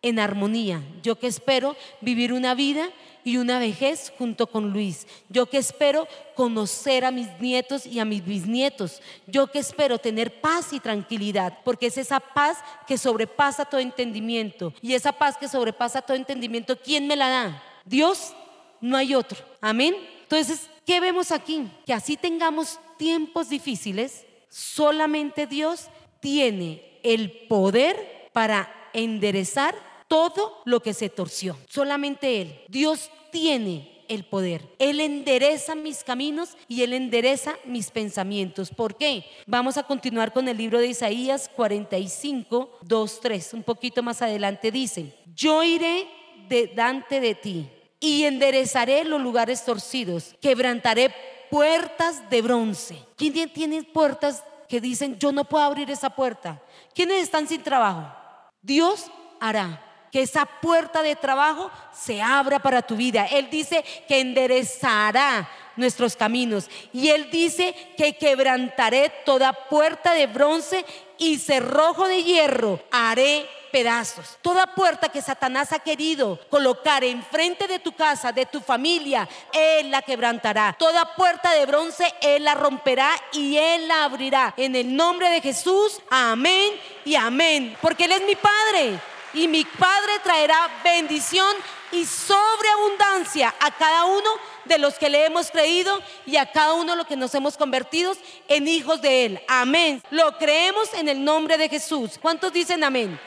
en 0.01 0.19
armonía. 0.19 0.83
Yo 1.01 1.17
que 1.17 1.27
espero 1.27 1.77
vivir 2.01 2.33
una 2.33 2.53
vida 2.53 2.89
y 3.23 3.37
una 3.37 3.59
vejez 3.59 4.11
junto 4.17 4.47
con 4.47 4.71
Luis. 4.71 5.07
Yo 5.29 5.45
que 5.45 5.57
espero 5.57 6.07
conocer 6.35 7.05
a 7.05 7.11
mis 7.11 7.27
nietos 7.39 7.85
y 7.85 7.99
a 7.99 8.05
mis 8.05 8.23
bisnietos. 8.23 9.01
Yo 9.27 9.47
que 9.47 9.59
espero 9.59 9.99
tener 9.99 10.41
paz 10.41 10.73
y 10.73 10.79
tranquilidad, 10.79 11.59
porque 11.63 11.87
es 11.87 11.97
esa 11.97 12.19
paz 12.19 12.57
que 12.87 12.97
sobrepasa 12.97 13.65
todo 13.65 13.81
entendimiento. 13.81 14.73
Y 14.81 14.93
esa 14.93 15.11
paz 15.11 15.37
que 15.37 15.47
sobrepasa 15.47 16.01
todo 16.01 16.17
entendimiento, 16.17 16.77
¿quién 16.77 17.07
me 17.07 17.15
la 17.15 17.29
da? 17.29 17.63
Dios, 17.85 18.33
no 18.81 18.97
hay 18.97 19.15
otro. 19.15 19.39
Amén. 19.61 19.95
Entonces, 20.23 20.69
¿qué 20.85 20.99
vemos 20.99 21.31
aquí? 21.31 21.69
Que 21.85 21.93
así 21.93 22.17
tengamos 22.17 22.79
tiempos 22.97 23.49
difíciles, 23.49 24.25
solamente 24.49 25.47
Dios 25.47 25.87
tiene 26.19 26.99
el 27.03 27.31
poder 27.47 28.29
para 28.33 28.73
enderezar 28.93 29.75
todo 30.13 30.61
lo 30.65 30.79
que 30.79 30.93
se 30.93 31.09
torció. 31.09 31.57
Solamente 31.67 32.39
Él. 32.39 32.59
Dios 32.67 33.09
tiene 33.31 34.05
el 34.07 34.25
poder. 34.25 34.61
Él 34.77 34.99
endereza 34.99 35.73
mis 35.73 36.03
caminos 36.03 36.55
y 36.67 36.83
Él 36.83 36.93
endereza 36.93 37.55
mis 37.65 37.89
pensamientos. 37.89 38.69
¿Por 38.69 38.95
qué? 38.95 39.25
Vamos 39.47 39.75
a 39.77 39.81
continuar 39.81 40.31
con 40.31 40.47
el 40.47 40.55
libro 40.55 40.77
de 40.77 40.85
Isaías 40.85 41.49
45, 41.55 42.77
2, 42.83 43.19
3. 43.21 43.53
Un 43.55 43.63
poquito 43.63 44.03
más 44.03 44.21
adelante 44.21 44.69
dice, 44.69 45.15
yo 45.33 45.63
iré 45.63 46.07
delante 46.47 47.19
de 47.19 47.33
ti 47.33 47.67
y 47.99 48.25
enderezaré 48.25 49.05
los 49.05 49.19
lugares 49.19 49.65
torcidos, 49.65 50.35
quebrantaré 50.39 51.11
puertas 51.49 52.29
de 52.29 52.43
bronce. 52.43 52.99
¿Quién 53.15 53.49
tiene 53.51 53.81
puertas 53.81 54.43
que 54.69 54.79
dicen, 54.79 55.17
yo 55.17 55.31
no 55.31 55.43
puedo 55.43 55.63
abrir 55.63 55.89
esa 55.89 56.11
puerta? 56.11 56.61
¿Quiénes 56.93 57.23
están 57.23 57.47
sin 57.47 57.63
trabajo? 57.63 58.15
Dios 58.61 59.09
hará 59.39 59.82
que 60.13 60.21
esa 60.21 60.45
puerta 60.45 61.01
de 61.01 61.15
trabajo 61.15 61.71
se 61.91 62.21
abra 62.21 62.59
para 62.59 62.83
tu 62.83 62.95
vida. 62.95 63.25
Él 63.25 63.49
dice 63.49 63.83
que 64.07 64.19
enderezará 64.19 65.49
nuestros 65.75 66.15
caminos. 66.15 66.69
Y 66.93 67.09
Él 67.09 67.31
dice 67.31 67.73
que 67.97 68.15
quebrantaré 68.15 69.11
toda 69.25 69.51
puerta 69.53 70.13
de 70.13 70.27
bronce 70.27 70.85
y 71.17 71.39
cerrojo 71.39 72.07
de 72.07 72.21
hierro. 72.21 72.79
Haré 72.91 73.49
pedazos. 73.71 74.37
Toda 74.43 74.75
puerta 74.75 75.09
que 75.09 75.19
Satanás 75.19 75.73
ha 75.73 75.79
querido 75.79 76.39
colocar 76.47 77.03
enfrente 77.03 77.67
de 77.67 77.79
tu 77.79 77.93
casa, 77.93 78.31
de 78.31 78.45
tu 78.45 78.61
familia, 78.61 79.27
Él 79.51 79.89
la 79.89 80.03
quebrantará. 80.03 80.75
Toda 80.77 81.15
puerta 81.15 81.53
de 81.53 81.65
bronce, 81.65 82.05
Él 82.21 82.43
la 82.43 82.53
romperá 82.53 83.09
y 83.31 83.57
Él 83.57 83.87
la 83.87 84.03
abrirá. 84.03 84.53
En 84.57 84.75
el 84.75 84.95
nombre 84.95 85.31
de 85.31 85.41
Jesús, 85.41 85.99
amén 86.11 86.73
y 87.03 87.15
amén. 87.15 87.75
Porque 87.81 88.05
Él 88.05 88.11
es 88.11 88.21
mi 88.27 88.35
Padre 88.35 88.99
y 89.33 89.47
mi 89.47 89.65
Padre 89.65 90.19
traerá 90.23 90.69
bendición 90.83 91.55
y 91.91 92.05
sobreabundancia 92.05 93.53
a 93.59 93.71
cada 93.71 94.05
uno 94.05 94.29
de 94.65 94.77
los 94.77 94.95
que 94.95 95.09
le 95.09 95.25
hemos 95.25 95.51
creído 95.51 96.01
y 96.25 96.37
a 96.37 96.51
cada 96.51 96.73
uno 96.73 96.93
de 96.93 96.97
los 96.97 97.07
que 97.07 97.15
nos 97.15 97.33
hemos 97.35 97.57
convertido 97.57 98.15
en 98.47 98.67
hijos 98.67 99.01
de 99.01 99.25
Él. 99.25 99.41
Amén. 99.47 100.01
Lo 100.09 100.37
creemos 100.37 100.93
en 100.93 101.09
el 101.09 101.23
nombre 101.23 101.57
de 101.57 101.69
Jesús. 101.69 102.17
¿Cuántos 102.21 102.51
dicen 102.53 102.83
amén? 102.83 103.19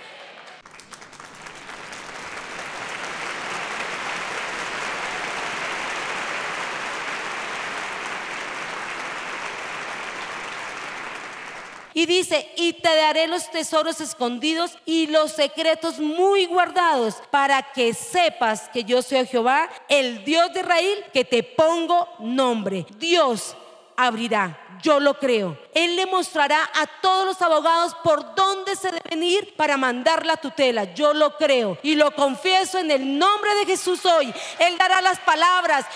Y 11.97 12.05
dice, 12.05 12.47
y 12.57 12.75
te 12.75 12.95
daré 12.95 13.27
los 13.27 13.51
tesoros 13.51 14.03
escondidos 14.03 14.77
y 14.85 15.07
los 15.07 15.33
secretos 15.33 15.99
muy 15.99 16.45
guardados 16.45 17.15
para 17.31 17.63
que 17.73 17.95
sepas 17.95 18.69
que 18.69 18.85
yo 18.85 19.01
soy 19.01 19.27
Jehová, 19.27 19.71
el 19.89 20.23
Dios 20.23 20.53
de 20.53 20.61
Israel, 20.61 21.05
que 21.15 21.25
te 21.25 21.43
pongo 21.43 22.07
nombre. 22.19 22.85
Dios 22.99 23.57
abrirá. 23.97 24.61
Yo 24.83 25.01
lo 25.01 25.19
creo. 25.19 25.57
Él 25.73 25.97
le 25.97 26.05
mostrará 26.05 26.59
a 26.75 26.87
todos 27.01 27.25
los 27.25 27.41
abogados 27.41 27.97
por 28.05 28.35
dónde 28.35 28.77
se 28.77 28.93
deben 28.93 29.23
ir 29.23 29.57
para 29.57 29.79
mandar 29.79 30.27
la 30.27 30.37
tutela. 30.37 30.93
Yo 30.93 31.15
lo 31.15 31.39
creo 31.39 31.79
y 31.83 31.95
lo 31.95 32.15
confieso 32.15 32.79
en 32.79 32.91
el 32.91 33.19
nombre 33.19 33.55
de 33.55 33.65
Jesús 33.65 34.05
hoy. 34.05 34.35
Él 34.59 34.77
dará 34.77 35.01
las 35.01 35.19
palabras, 35.21 35.87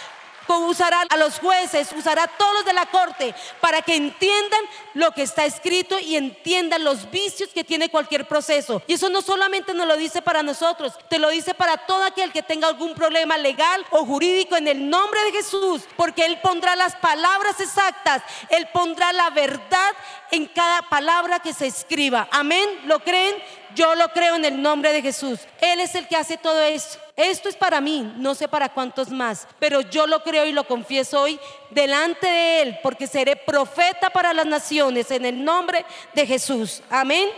usará 0.59 1.03
a 1.09 1.17
los 1.17 1.39
jueces, 1.39 1.91
usará 1.97 2.25
a 2.25 2.29
todos 2.29 2.55
los 2.55 2.65
de 2.65 2.73
la 2.73 2.87
corte 2.87 3.35
para 3.61 3.83
que 3.83 3.95
entiendan 3.95 4.61
lo 4.95 5.13
que 5.13 5.23
está 5.23 5.45
escrito 5.45 5.99
y 5.99 6.17
entiendan 6.17 6.85
los 6.85 7.11
vicios 7.11 7.51
que 7.51 7.65
tiene 7.65 7.89
cualquier 7.89 8.27
proceso. 8.27 8.83
Y 8.87 8.95
eso 8.95 9.09
no 9.09 9.23
solamente 9.23 9.75
nos 9.75 9.87
lo 9.87 9.97
dice 9.97 10.23
para 10.23 10.43
nosotros, 10.43 10.95
te 11.09 11.19
lo 11.19 11.31
dice 11.31 11.55
para 11.55 11.77
todo 11.79 12.05
aquel 12.05 12.33
que 12.33 12.43
tenga 12.43 12.69
algún 12.69 12.95
problema 12.95 13.39
legal 13.39 13.85
o 13.91 14.05
jurídico 14.05 14.57
en 14.57 14.69
el 14.69 14.89
nombre 14.89 15.23
de 15.25 15.33
Jesús, 15.33 15.83
porque 15.97 16.25
Él 16.25 16.39
pondrá 16.43 16.77
las 16.77 16.97
palabras 16.97 17.61
exactas, 17.61 18.23
Él 18.49 18.69
pondrá 18.73 19.13
la 19.13 19.31
verdad 19.31 19.93
en 20.31 20.47
cada 20.47 20.83
palabra 20.83 21.41
que 21.41 21.55
se 21.55 21.67
escriba. 21.67 22.29
Amén, 22.31 22.69
¿lo 22.85 23.01
creen? 23.01 23.37
Yo 23.75 23.95
lo 23.95 24.09
creo 24.09 24.37
en 24.37 24.45
el 24.45 24.61
nombre 24.61 24.93
de 24.93 25.03
Jesús. 25.03 25.41
Él 25.61 25.81
es 25.81 25.95
el 25.95 26.07
que 26.09 26.17
hace 26.17 26.37
todo 26.37 26.63
esto. 26.63 26.99
Esto 27.17 27.49
es 27.49 27.57
para 27.57 27.81
mí, 27.81 28.13
no 28.17 28.35
sé 28.35 28.49
para 28.49 28.71
cuántos 28.71 29.11
más, 29.11 29.47
pero 29.59 29.83
yo 29.83 30.07
lo 30.07 30.23
creo 30.23 30.47
y 30.47 30.53
lo 30.53 30.67
confieso 30.67 31.21
hoy 31.21 31.39
delante 31.71 32.27
de 32.27 32.63
Él, 32.63 32.79
porque 32.83 33.07
seré 33.07 33.37
profeta 33.37 34.09
para 34.09 34.33
las 34.33 34.47
naciones 34.47 35.11
en 35.11 35.27
el 35.27 35.45
nombre 35.45 35.85
de 36.15 36.27
Jesús. 36.27 36.83
Amén. 36.89 37.29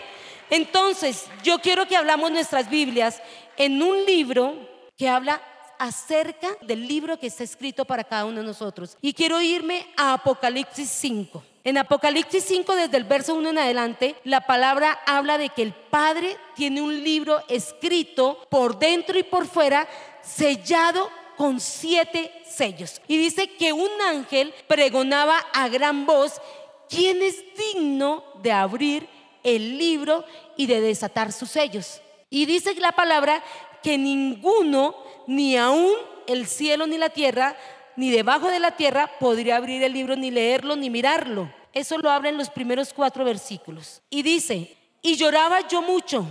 Entonces, 0.51 1.27
yo 1.43 1.59
quiero 1.59 1.87
que 1.87 1.97
hablamos 1.97 2.31
nuestras 2.31 2.71
Biblias 2.71 3.21
en 3.57 3.83
un 3.83 4.05
libro 4.05 4.55
que 4.97 5.09
habla 5.09 5.41
acerca 5.79 6.49
del 6.61 6.87
libro 6.87 7.19
que 7.19 7.27
está 7.27 7.43
escrito 7.43 7.85
para 7.85 8.05
cada 8.05 8.25
uno 8.25 8.39
de 8.39 8.47
nosotros. 8.47 8.97
Y 9.01 9.15
quiero 9.15 9.41
irme 9.41 9.87
a 9.97 10.13
Apocalipsis 10.13 10.89
5. 10.89 11.43
En 11.65 11.79
Apocalipsis 11.79 12.43
5, 12.45 12.75
desde 12.75 12.97
el 12.97 13.05
verso 13.05 13.37
1 13.37 13.51
en 13.51 13.59
adelante, 13.59 14.17
la 14.25 14.47
palabra 14.47 15.01
habla 15.07 15.39
de 15.39 15.49
que 15.51 15.63
el 15.63 15.73
Padre 15.73 16.37
tiene 16.57 16.83
un 16.83 17.05
libro 17.05 17.41
escrito 17.49 18.47
por 18.51 18.81
dentro 18.81 19.17
y 19.17 19.23
por 19.23 19.47
fuera, 19.47 19.87
sellado 20.23 21.09
con 21.37 21.61
siete 21.61 22.33
sellos. 22.45 23.01
Y 23.07 23.17
dice 23.17 23.49
que 23.49 23.73
un 23.73 23.91
ángel 24.09 24.53
pregonaba 24.67 25.39
a 25.53 25.69
gran 25.69 26.05
voz, 26.05 26.41
¿quién 26.89 27.23
es 27.23 27.45
digno 27.57 28.25
de 28.43 28.51
abrir 28.51 29.09
el 29.45 29.79
libro 29.79 30.25
y 30.57 30.67
de 30.67 30.81
desatar 30.81 31.31
sus 31.31 31.51
sellos? 31.51 32.01
Y 32.29 32.45
dice 32.47 32.75
la 32.75 32.93
palabra 32.93 33.41
que 33.85 33.99
ninguno, 33.99 34.97
ni 35.29 35.57
aún 35.57 35.95
el 36.27 36.49
cielo 36.49 36.89
ni 36.89 36.99
la 36.99 37.11
tierra, 37.11 37.57
ni 37.97 38.11
debajo 38.11 38.49
de 38.49 38.61
la 38.61 38.73
tierra 38.73 39.11
podría 39.19 39.57
abrir 39.57 39.83
el 39.83 39.93
libro, 39.93 40.17
ni 40.17 40.31
leerlo, 40.31 40.77
ni 40.77 40.91
mirarlo. 40.91 41.53
Eso 41.73 41.99
lo 41.99 42.11
habla 42.11 42.29
en 42.29 42.37
los 42.37 42.51
primeros 42.51 42.93
cuatro 42.93 43.25
versículos. 43.25 44.03
Y 44.11 44.23
dice, 44.23 44.77
y 45.01 45.17
lloraba 45.17 45.67
yo 45.69 45.83
mucho, 45.83 46.27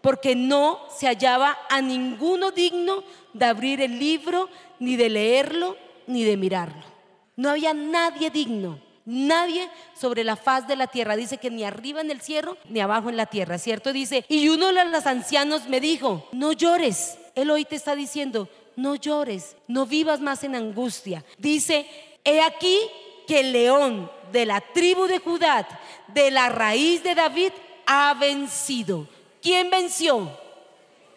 porque 0.00 0.36
no 0.36 0.80
se 0.94 1.06
hallaba 1.06 1.56
a 1.70 1.80
ninguno 1.80 2.50
digno 2.50 3.04
de 3.32 3.44
abrir 3.46 3.80
el 3.80 3.98
libro, 3.98 4.48
ni 4.78 4.96
de 4.96 5.08
leerlo, 5.08 5.76
ni 6.06 6.24
de 6.24 6.36
mirarlo. 6.36 6.82
No 7.36 7.50
había 7.50 7.72
nadie 7.72 8.30
digno, 8.30 8.78
nadie 9.04 9.68
sobre 9.98 10.24
la 10.24 10.36
faz 10.36 10.66
de 10.68 10.76
la 10.76 10.86
tierra. 10.86 11.16
Dice 11.16 11.38
que 11.38 11.50
ni 11.50 11.64
arriba 11.64 12.00
en 12.00 12.10
el 12.10 12.20
cielo, 12.20 12.58
ni 12.68 12.80
abajo 12.80 13.08
en 13.08 13.16
la 13.16 13.26
tierra, 13.26 13.58
¿cierto? 13.58 13.92
Dice, 13.92 14.24
y 14.28 14.48
uno 14.48 14.72
de 14.72 14.84
los 14.84 15.06
ancianos 15.06 15.68
me 15.68 15.80
dijo, 15.80 16.28
no 16.32 16.52
llores. 16.52 17.18
Él 17.34 17.50
hoy 17.50 17.64
te 17.64 17.76
está 17.76 17.94
diciendo, 17.96 18.48
no 18.76 18.94
llores, 18.94 19.56
no 19.66 19.86
vivas 19.86 20.20
más 20.20 20.44
en 20.44 20.54
angustia. 20.54 21.24
Dice, 21.38 21.86
he 22.24 22.40
aquí 22.40 22.78
que 23.26 23.40
el 23.40 23.52
león 23.52 24.10
de 24.32 24.46
la 24.46 24.60
tribu 24.60 25.06
de 25.06 25.18
Judá, 25.18 25.66
de 26.08 26.30
la 26.30 26.48
raíz 26.48 27.02
de 27.02 27.14
David, 27.14 27.52
ha 27.86 28.14
vencido. 28.14 29.08
¿Quién 29.40 29.70
venció? 29.70 30.30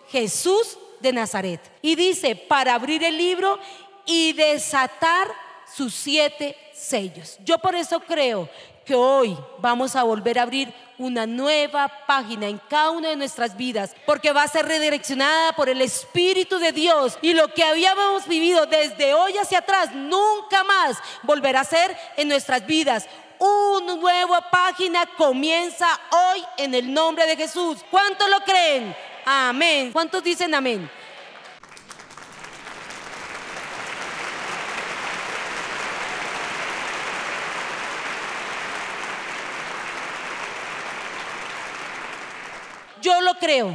Jesús 0.09 0.77
de 0.99 1.13
Nazaret. 1.13 1.61
Y 1.81 1.95
dice, 1.95 2.35
para 2.35 2.73
abrir 2.73 3.03
el 3.03 3.17
libro 3.17 3.59
y 4.05 4.33
desatar 4.33 5.27
sus 5.75 5.93
siete 5.93 6.55
sellos. 6.73 7.37
Yo 7.43 7.57
por 7.57 7.75
eso 7.75 7.99
creo 7.99 8.49
que 8.85 8.95
hoy 8.95 9.37
vamos 9.59 9.95
a 9.95 10.03
volver 10.03 10.39
a 10.39 10.43
abrir 10.43 10.73
una 10.97 11.25
nueva 11.25 11.87
página 12.07 12.47
en 12.47 12.57
cada 12.69 12.91
una 12.91 13.09
de 13.09 13.15
nuestras 13.15 13.57
vidas, 13.57 13.95
porque 14.05 14.31
va 14.31 14.43
a 14.43 14.47
ser 14.47 14.65
redireccionada 14.65 15.53
por 15.53 15.67
el 15.67 15.81
Espíritu 15.81 16.57
de 16.57 16.71
Dios 16.71 17.17
y 17.21 17.33
lo 17.33 17.53
que 17.53 17.63
habíamos 17.63 18.27
vivido 18.27 18.65
desde 18.65 19.13
hoy 19.13 19.37
hacia 19.37 19.59
atrás 19.59 19.93
nunca 19.93 20.63
más 20.63 20.97
volverá 21.23 21.61
a 21.61 21.65
ser 21.65 21.97
en 22.15 22.29
nuestras 22.29 22.65
vidas. 22.65 23.07
Una 23.37 23.95
nueva 23.95 24.49
página 24.49 25.05
comienza 25.17 25.87
hoy 26.11 26.43
en 26.57 26.73
el 26.73 26.93
nombre 26.93 27.25
de 27.27 27.35
Jesús. 27.35 27.83
¿Cuántos 27.91 28.29
lo 28.29 28.39
creen? 28.41 28.95
Amén. 29.25 29.91
¿Cuántos 29.91 30.23
dicen 30.23 30.53
amén? 30.55 30.89
Yo 43.05 43.21
lo 43.21 43.35
creo. 43.35 43.71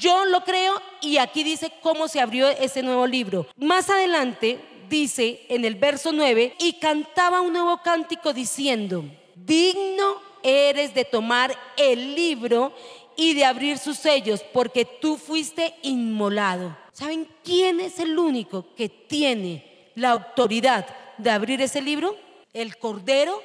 Yo 0.00 0.24
lo 0.24 0.42
creo 0.42 0.82
y 1.00 1.18
aquí 1.18 1.44
dice 1.44 1.72
cómo 1.80 2.08
se 2.08 2.20
abrió 2.20 2.48
ese 2.48 2.82
nuevo 2.82 3.06
libro. 3.06 3.46
Más 3.56 3.88
adelante 3.88 4.58
dice 4.88 5.46
en 5.48 5.64
el 5.64 5.76
verso 5.76 6.10
9, 6.10 6.56
y 6.58 6.72
cantaba 6.80 7.40
un 7.40 7.52
nuevo 7.52 7.80
cántico 7.84 8.32
diciendo, 8.32 9.04
digno 9.36 10.20
eres 10.42 10.92
de 10.92 11.04
tomar 11.04 11.56
el 11.76 12.16
libro 12.16 12.74
y 13.16 13.34
de 13.34 13.44
abrir 13.44 13.78
sus 13.78 13.96
sellos, 13.96 14.42
porque 14.52 14.84
tú 14.84 15.18
fuiste 15.18 15.76
inmolado. 15.82 16.76
¿Saben 16.92 17.28
quién 17.44 17.78
es 17.78 18.00
el 18.00 18.18
único 18.18 18.74
que 18.74 18.88
tiene 18.88 19.92
la 19.94 20.10
autoridad 20.10 20.84
de 21.16 21.30
abrir 21.30 21.62
ese 21.62 21.80
libro? 21.80 22.16
El 22.52 22.76
cordero 22.76 23.40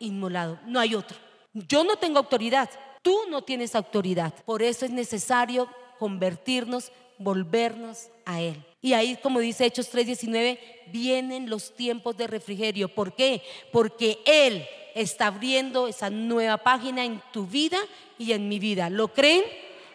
inmolado. 0.00 0.60
No 0.66 0.80
hay 0.80 0.94
otro. 0.94 1.16
Yo 1.54 1.82
no 1.82 1.96
tengo 1.96 2.18
autoridad. 2.18 2.68
Tú 3.02 3.16
no 3.28 3.42
tienes 3.42 3.74
autoridad. 3.74 4.34
Por 4.44 4.62
eso 4.62 4.84
es 4.84 4.90
necesario 4.90 5.68
convertirnos, 5.98 6.92
volvernos 7.18 8.08
a 8.24 8.40
Él. 8.40 8.64
Y 8.82 8.94
ahí, 8.94 9.16
como 9.22 9.40
dice 9.40 9.66
Hechos 9.66 9.90
3:19, 9.92 10.58
vienen 10.88 11.50
los 11.50 11.74
tiempos 11.74 12.16
de 12.16 12.26
refrigerio. 12.26 12.88
¿Por 12.88 13.14
qué? 13.14 13.42
Porque 13.72 14.18
Él 14.24 14.66
está 14.94 15.26
abriendo 15.28 15.88
esa 15.88 16.10
nueva 16.10 16.58
página 16.58 17.04
en 17.04 17.22
tu 17.32 17.46
vida 17.46 17.78
y 18.18 18.32
en 18.32 18.48
mi 18.48 18.58
vida. 18.58 18.90
¿Lo 18.90 19.08
creen? 19.08 19.44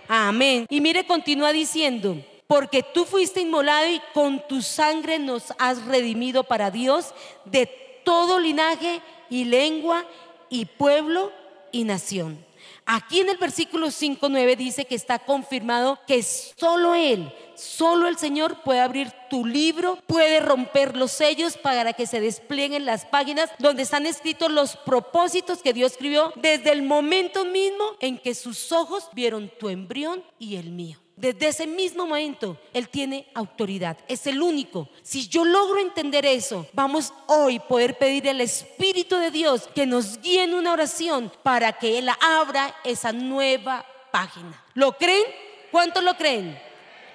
Amén. 0.08 0.66
Y 0.70 0.82
mire, 0.82 1.06
continúa 1.06 1.52
diciendo, 1.52 2.18
porque 2.48 2.84
tú 2.84 3.06
fuiste 3.06 3.42
inmolado 3.42 3.90
y 3.90 4.02
con 4.14 4.48
tu 4.48 4.62
sangre 4.62 5.20
nos 5.20 5.54
has 5.58 5.84
redimido 5.86 6.44
para 6.44 6.70
Dios 6.70 7.14
de 7.46 7.66
todo 8.04 8.40
linaje 8.40 9.02
y 9.30 9.46
lengua 9.46 10.06
y 10.50 10.66
pueblo 10.66 11.32
y 11.72 11.84
nación. 11.84 12.46
Aquí 12.88 13.20
en 13.20 13.30
el 13.30 13.38
versículo 13.38 13.90
5, 13.90 14.30
9 14.30 14.56
dice 14.56 14.86
que 14.86 14.94
está 14.94 15.18
confirmado 15.18 16.00
que 16.06 16.22
solo 16.22 16.94
Él, 16.94 17.34
solo 17.56 18.08
el 18.08 18.18
Señor 18.18 18.62
puede 18.62 18.80
abrir 18.80 19.12
tu 19.28 19.44
libro, 19.44 19.98
puede 20.06 20.40
romper 20.40 20.96
los 20.96 21.12
sellos 21.12 21.58
para 21.58 21.94
que 21.94 22.06
se 22.06 22.20
desplieguen 22.20 22.86
las 22.86 23.06
páginas 23.06 23.50
donde 23.58 23.82
están 23.82 24.06
escritos 24.06 24.52
los 24.52 24.78
propósitos 24.78 25.64
que 25.64 25.74
Dios 25.74 25.94
escribió 25.94 26.32
desde 26.36 26.72
el 26.72 26.84
momento 26.84 27.44
mismo 27.44 27.84
en 28.02 28.20
que 28.20 28.36
sus 28.36 28.72
ojos 28.72 29.10
vieron 29.14 29.52
tu 29.60 29.70
embrión 29.70 30.24
y 30.38 30.58
el 30.58 30.70
mío. 30.70 31.05
Desde 31.16 31.48
ese 31.48 31.66
mismo 31.66 32.06
momento, 32.06 32.58
Él 32.74 32.90
tiene 32.90 33.28
autoridad. 33.34 33.98
Es 34.08 34.28
el 34.28 34.42
único. 34.42 34.90
Si 35.02 35.28
yo 35.30 35.46
logro 35.46 35.80
entender 35.80 36.26
eso, 36.26 36.68
vamos 36.74 37.14
hoy 37.28 37.60
poder 37.60 37.98
pedir 37.98 38.30
al 38.30 38.42
Espíritu 38.42 39.16
de 39.16 39.32
Dios 39.32 39.70
que 39.74 39.86
nos 39.86 40.20
guíe 40.22 40.44
en 40.44 40.54
una 40.54 40.74
oración 40.74 41.32
para 41.42 41.72
que 41.74 41.98
Él 42.00 42.10
abra 42.20 42.76
esa 42.84 43.14
nueva 43.14 43.86
página. 44.12 44.62
¿Lo 44.74 44.98
creen? 44.98 45.24
¿Cuántos 45.72 46.04
lo 46.04 46.18
creen? 46.18 46.60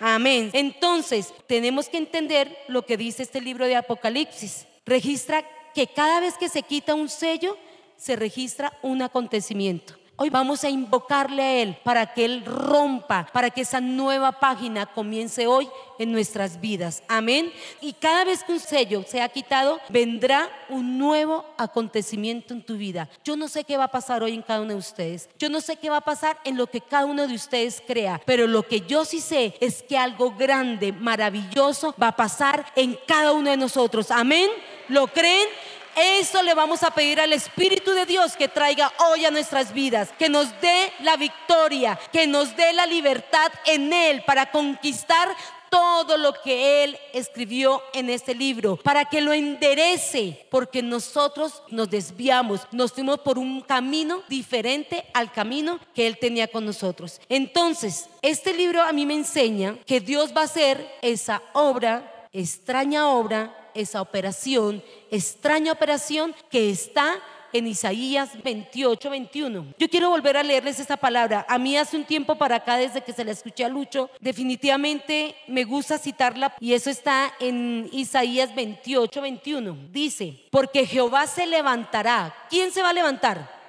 Amén. 0.01 0.51
Entonces, 0.55 1.35
tenemos 1.47 1.91
que 1.91 1.99
entender 1.99 2.57
lo 2.69 2.87
que 2.87 2.97
dice 2.97 3.23
este 3.23 3.43
libro 3.43 3.67
de 3.67 3.77
Apocalipsis. 3.77 4.67
Registra 4.87 5.45
que 5.75 5.87
cada 5.87 6.21
vez 6.21 6.39
que 6.39 6.49
se 6.49 6.63
quita 6.63 6.95
un 6.95 7.11
sello, 7.11 7.59
se 7.97 8.17
registra 8.17 8.73
un 8.81 9.03
acontecimiento. 9.03 10.00
Hoy 10.23 10.29
vamos 10.29 10.65
a 10.65 10.69
invocarle 10.69 11.43
a 11.43 11.63
Él 11.63 11.79
para 11.83 12.13
que 12.13 12.27
Él 12.27 12.45
rompa, 12.45 13.27
para 13.33 13.49
que 13.49 13.63
esa 13.63 13.81
nueva 13.81 14.33
página 14.33 14.85
comience 14.85 15.47
hoy 15.47 15.67
en 15.99 16.13
nuestras 16.13 16.61
vidas. 16.61 17.03
Amén. 17.09 17.51
Y 17.81 17.95
cada 17.95 18.27
vez 18.27 18.45
que 18.45 18.53
un 18.53 18.61
sello 18.61 19.03
sea 19.09 19.31
quitado, 19.31 19.81
vendrá 19.89 20.51
un 20.69 20.99
nuevo 20.99 21.47
acontecimiento 21.57 22.53
en 22.53 22.63
tu 22.63 22.77
vida. 22.77 23.09
Yo 23.25 23.35
no 23.35 23.49
sé 23.49 23.65
qué 23.65 23.79
va 23.79 23.85
a 23.85 23.91
pasar 23.91 24.23
hoy 24.23 24.35
en 24.35 24.43
cada 24.43 24.61
uno 24.61 24.75
de 24.75 24.79
ustedes. 24.79 25.31
Yo 25.39 25.49
no 25.49 25.63
sé 25.63 25.79
qué 25.79 25.89
va 25.89 25.97
a 25.97 26.03
pasar 26.03 26.39
en 26.45 26.59
lo 26.59 26.67
que 26.67 26.83
cada 26.83 27.07
uno 27.07 27.27
de 27.27 27.35
ustedes 27.35 27.83
crea. 27.87 28.21
Pero 28.27 28.47
lo 28.47 28.63
que 28.63 28.83
yo 28.83 29.07
sí 29.07 29.21
sé 29.21 29.55
es 29.59 29.83
que 29.83 29.97
algo 29.97 30.33
grande, 30.33 30.93
maravilloso 30.93 31.95
va 31.99 32.09
a 32.09 32.17
pasar 32.17 32.67
en 32.77 32.99
cada 33.07 33.33
uno 33.33 33.49
de 33.49 33.57
nosotros. 33.57 34.11
Amén. 34.11 34.51
¿Lo 34.89 35.07
creen? 35.07 35.49
Eso 35.97 36.43
le 36.43 36.55
vamos 36.55 36.83
a 36.83 36.91
pedir 36.91 37.21
al 37.21 37.33
Espíritu 37.33 37.93
de 37.93 38.07
Dios 38.07 38.37
que 38.37 38.49
traiga 38.49 38.93
hoy 39.11 39.25
a 39.25 39.31
nuestras 39.31 39.73
vidas, 39.73 40.11
que 40.19 40.29
nos 40.29 40.49
dé 40.61 40.93
la 41.01 41.17
victoria, 41.17 41.99
que 42.13 42.27
nos 42.27 42.57
dé 42.57 42.73
la 42.73 42.87
libertad 42.87 43.53
en 43.67 43.93
Él 43.93 44.23
para 44.25 44.51
conquistar 44.51 45.29
todo 45.71 46.19
lo 46.19 46.35
que 46.35 46.85
Él 46.85 46.99
escribió 47.15 47.81
en 47.95 48.11
este 48.11 48.35
libro, 48.35 48.77
para 48.77 49.05
que 49.05 49.21
lo 49.21 49.33
enderece, 49.33 50.47
porque 50.51 50.83
nosotros 50.83 51.63
nos 51.69 51.89
desviamos, 51.89 52.63
nos 52.73 52.93
fuimos 52.93 53.21
por 53.21 53.39
un 53.39 53.63
camino 53.63 54.23
diferente 54.29 55.07
al 55.15 55.33
camino 55.33 55.79
que 55.95 56.07
Él 56.07 56.19
tenía 56.19 56.49
con 56.49 56.67
nosotros. 56.67 57.21
Entonces, 57.29 58.09
este 58.21 58.53
libro 58.53 58.83
a 58.83 58.93
mí 58.93 59.07
me 59.07 59.15
enseña 59.15 59.77
que 59.87 60.01
Dios 60.01 60.33
va 60.37 60.43
a 60.43 60.45
hacer 60.45 60.87
esa 61.03 61.41
obra, 61.53 62.29
extraña 62.33 63.09
obra, 63.09 63.60
esa 63.75 64.01
operación, 64.01 64.83
extraña 65.11 65.73
operación 65.73 66.35
que 66.51 66.71
está 66.71 67.21
en 67.53 67.67
Isaías 67.67 68.31
28, 68.43 69.11
21. 69.11 69.75
Yo 69.79 69.89
quiero 69.89 70.11
volver 70.11 70.37
a 70.37 70.43
leerles 70.43 70.79
esta 70.79 70.97
palabra. 70.97 71.45
A 71.49 71.59
mí 71.59 71.77
hace 71.77 71.97
un 71.97 72.05
tiempo 72.05 72.37
para 72.37 72.57
acá, 72.57 72.77
desde 72.77 73.03
que 73.03 73.13
se 73.13 73.25
la 73.25 73.33
escuché 73.33 73.65
a 73.65 73.69
Lucho, 73.69 74.11
definitivamente 74.21 75.35
me 75.49 75.65
gusta 75.65 75.99
citarla 75.99 76.55
y 76.61 76.75
eso 76.75 76.91
está 76.91 77.33
en 77.41 77.89
Isaías 77.93 78.55
28, 78.55 79.21
21. 79.21 79.77
Dice, 79.91 80.45
porque 80.51 80.87
Jehová 80.87 81.27
se 81.27 81.47
levantará. 81.47 82.35
¿Quién 82.49 82.73
se 82.73 82.83
va 82.83 82.91
a 82.91 82.95
levantar? 82.95 83.61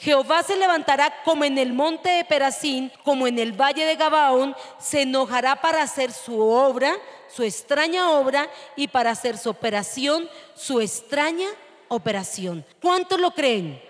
Jehová 0.00 0.44
se 0.44 0.56
levantará 0.56 1.12
como 1.24 1.44
en 1.44 1.58
el 1.58 1.72
monte 1.72 2.08
de 2.08 2.24
Perasín, 2.24 2.92
como 3.02 3.26
en 3.26 3.38
el 3.38 3.52
valle 3.52 3.84
de 3.84 3.96
Gabaón, 3.96 4.54
se 4.78 5.02
enojará 5.02 5.56
para 5.56 5.82
hacer 5.82 6.12
su 6.12 6.38
obra, 6.40 6.94
su 7.28 7.42
extraña 7.42 8.10
obra, 8.10 8.50
y 8.76 8.88
para 8.88 9.10
hacer 9.10 9.38
su 9.38 9.50
operación, 9.50 10.28
su 10.54 10.80
extraña 10.80 11.48
operación. 11.88 12.64
¿Cuántos 12.80 13.20
lo 13.20 13.32
creen? 13.32 13.80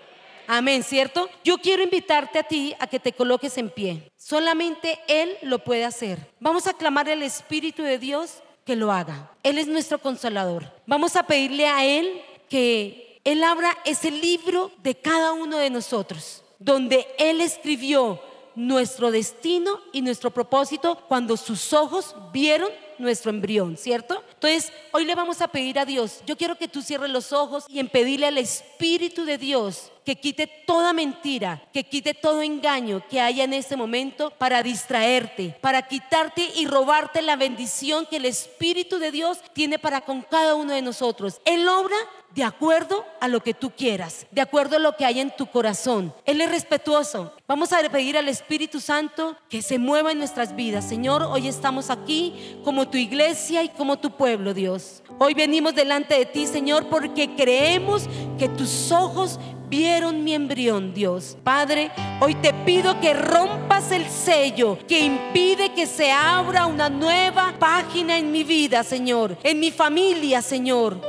Amén, 0.47 0.83
¿cierto? 0.83 1.29
Yo 1.43 1.57
quiero 1.59 1.83
invitarte 1.83 2.39
a 2.39 2.43
ti 2.43 2.75
a 2.79 2.87
que 2.87 2.99
te 2.99 3.13
coloques 3.13 3.57
en 3.57 3.69
pie. 3.69 4.11
Solamente 4.17 4.99
Él 5.07 5.37
lo 5.43 5.59
puede 5.59 5.85
hacer. 5.85 6.17
Vamos 6.39 6.65
a 6.67 6.73
clamar 6.73 7.07
al 7.09 7.21
Espíritu 7.21 7.83
de 7.83 7.99
Dios 7.99 8.41
que 8.65 8.75
lo 8.75 8.91
haga. 8.91 9.31
Él 9.43 9.57
es 9.57 9.67
nuestro 9.67 9.99
consolador. 9.99 10.71
Vamos 10.85 11.15
a 11.15 11.23
pedirle 11.23 11.67
a 11.67 11.85
Él 11.85 12.21
que 12.49 13.09
él 13.23 13.43
abra 13.43 13.77
ese 13.85 14.11
libro 14.11 14.71
de 14.81 14.95
cada 14.95 15.33
uno 15.33 15.57
de 15.57 15.69
nosotros, 15.69 16.43
donde 16.57 17.07
Él 17.17 17.41
escribió 17.41 18.19
nuestro 18.55 19.11
destino 19.11 19.79
y 19.91 20.01
nuestro 20.01 20.31
propósito 20.31 20.97
cuando 21.07 21.37
sus 21.37 21.73
ojos 21.73 22.15
vieron 22.33 22.69
nuestro 22.99 23.31
embrión, 23.31 23.77
¿cierto? 23.77 24.23
Entonces, 24.33 24.71
hoy 24.91 25.05
le 25.05 25.15
vamos 25.15 25.41
a 25.41 25.47
pedir 25.47 25.79
a 25.79 25.85
Dios, 25.85 26.21
yo 26.25 26.37
quiero 26.37 26.57
que 26.57 26.67
tú 26.67 26.81
cierres 26.81 27.09
los 27.09 27.33
ojos 27.33 27.65
y 27.67 27.79
en 27.79 27.89
pedirle 27.89 28.27
al 28.27 28.37
Espíritu 28.37 29.25
de 29.25 29.37
Dios 29.37 29.91
que 30.09 30.15
quite 30.15 30.47
toda 30.47 30.91
mentira, 30.91 31.61
que 31.71 31.83
quite 31.83 32.15
todo 32.15 32.41
engaño 32.41 33.03
que 33.07 33.21
haya 33.21 33.43
en 33.43 33.53
este 33.53 33.77
momento 33.77 34.31
para 34.39 34.63
distraerte, 34.63 35.55
para 35.61 35.83
quitarte 35.83 36.49
y 36.55 36.65
robarte 36.65 37.21
la 37.21 37.35
bendición 37.35 38.07
que 38.07 38.15
el 38.15 38.25
Espíritu 38.25 38.97
de 38.97 39.11
Dios 39.11 39.37
tiene 39.53 39.77
para 39.77 40.01
con 40.01 40.23
cada 40.23 40.55
uno 40.55 40.73
de 40.73 40.81
nosotros. 40.81 41.39
Él 41.45 41.69
obra 41.69 41.95
de 42.33 42.43
acuerdo 42.43 43.05
a 43.19 43.27
lo 43.27 43.41
que 43.41 43.53
tú 43.53 43.71
quieras, 43.71 44.25
de 44.31 44.41
acuerdo 44.41 44.77
a 44.77 44.79
lo 44.79 44.95
que 44.95 45.05
hay 45.05 45.19
en 45.19 45.35
tu 45.35 45.45
corazón. 45.47 46.13
Él 46.25 46.41
es 46.41 46.49
respetuoso. 46.49 47.33
Vamos 47.47 47.71
a 47.73 47.79
pedir 47.89 48.17
al 48.17 48.29
Espíritu 48.29 48.79
Santo 48.79 49.35
que 49.47 49.61
se 49.61 49.77
mueva 49.77 50.11
en 50.11 50.19
nuestras 50.19 50.55
vidas. 50.55 50.87
Señor, 50.87 51.23
hoy 51.23 51.47
estamos 51.47 51.89
aquí 51.89 52.57
como 52.63 52.87
tu 52.87 52.97
iglesia 52.97 53.63
y 53.63 53.69
como 53.69 53.99
tu 53.99 54.11
pueblo, 54.11 54.53
Dios. 54.53 55.03
Hoy 55.19 55.33
venimos 55.33 55.75
delante 55.75 56.17
de 56.17 56.25
ti, 56.25 56.47
Señor, 56.47 56.87
porque 56.87 57.35
creemos 57.35 58.03
que 58.37 58.47
tus 58.49 58.91
ojos 58.91 59.39
vieron 59.69 60.23
mi 60.23 60.33
embrión, 60.33 60.93
Dios. 60.93 61.37
Padre, 61.43 61.91
hoy 62.19 62.35
te 62.35 62.53
pido 62.53 62.99
que 62.99 63.13
rompas 63.13 63.91
el 63.91 64.09
sello 64.09 64.77
que 64.87 64.99
impide 64.99 65.73
que 65.73 65.85
se 65.85 66.11
abra 66.11 66.65
una 66.65 66.89
nueva 66.89 67.53
página 67.59 68.17
en 68.17 68.31
mi 68.31 68.43
vida, 68.43 68.83
Señor, 68.83 69.37
en 69.43 69.59
mi 69.59 69.71
familia, 69.71 70.41
Señor. 70.41 70.99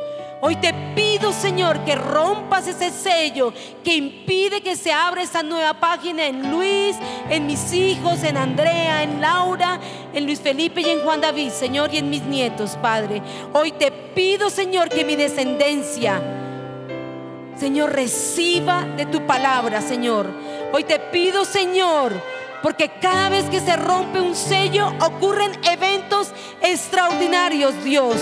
Hoy 0.43 0.57
te 0.57 0.73
pido, 0.95 1.35
Señor, 1.35 1.85
que 1.85 1.95
rompas 1.95 2.67
ese 2.67 2.91
sello 2.91 3.53
que 3.85 3.95
impide 3.95 4.63
que 4.63 4.75
se 4.75 4.91
abra 4.91 5.23
esa 5.23 5.43
nueva 5.43 5.75
página 5.75 6.27
en 6.27 6.51
Luis, 6.51 6.97
en 7.29 7.47
mis 7.47 7.75
hijos, 7.75 8.23
en 8.23 8.39
Andrea, 8.39 9.03
en 9.03 9.21
Laura, 9.21 9.79
en 10.15 10.25
Luis 10.25 10.41
Felipe 10.41 10.81
y 10.81 10.89
en 10.89 11.03
Juan 11.03 11.21
David, 11.21 11.51
Señor, 11.51 11.93
y 11.93 11.99
en 11.99 12.09
mis 12.09 12.23
nietos, 12.23 12.79
Padre. 12.81 13.21
Hoy 13.53 13.73
te 13.73 13.93
pido, 13.93 14.49
Señor, 14.49 14.89
que 14.89 15.05
mi 15.05 15.15
descendencia, 15.15 16.40
Señor, 17.61 17.93
reciba 17.93 18.87
de 18.97 19.05
tu 19.05 19.27
palabra, 19.27 19.83
Señor. 19.83 20.31
Hoy 20.73 20.83
te 20.85 20.99
pido, 20.99 21.45
Señor, 21.45 22.11
porque 22.63 22.91
cada 23.03 23.29
vez 23.29 23.51
que 23.51 23.61
se 23.61 23.77
rompe 23.77 24.19
un 24.19 24.35
sello 24.35 24.91
ocurren 24.99 25.53
eventos 25.65 26.33
extraordinarios, 26.63 27.85
Dios. 27.85 28.17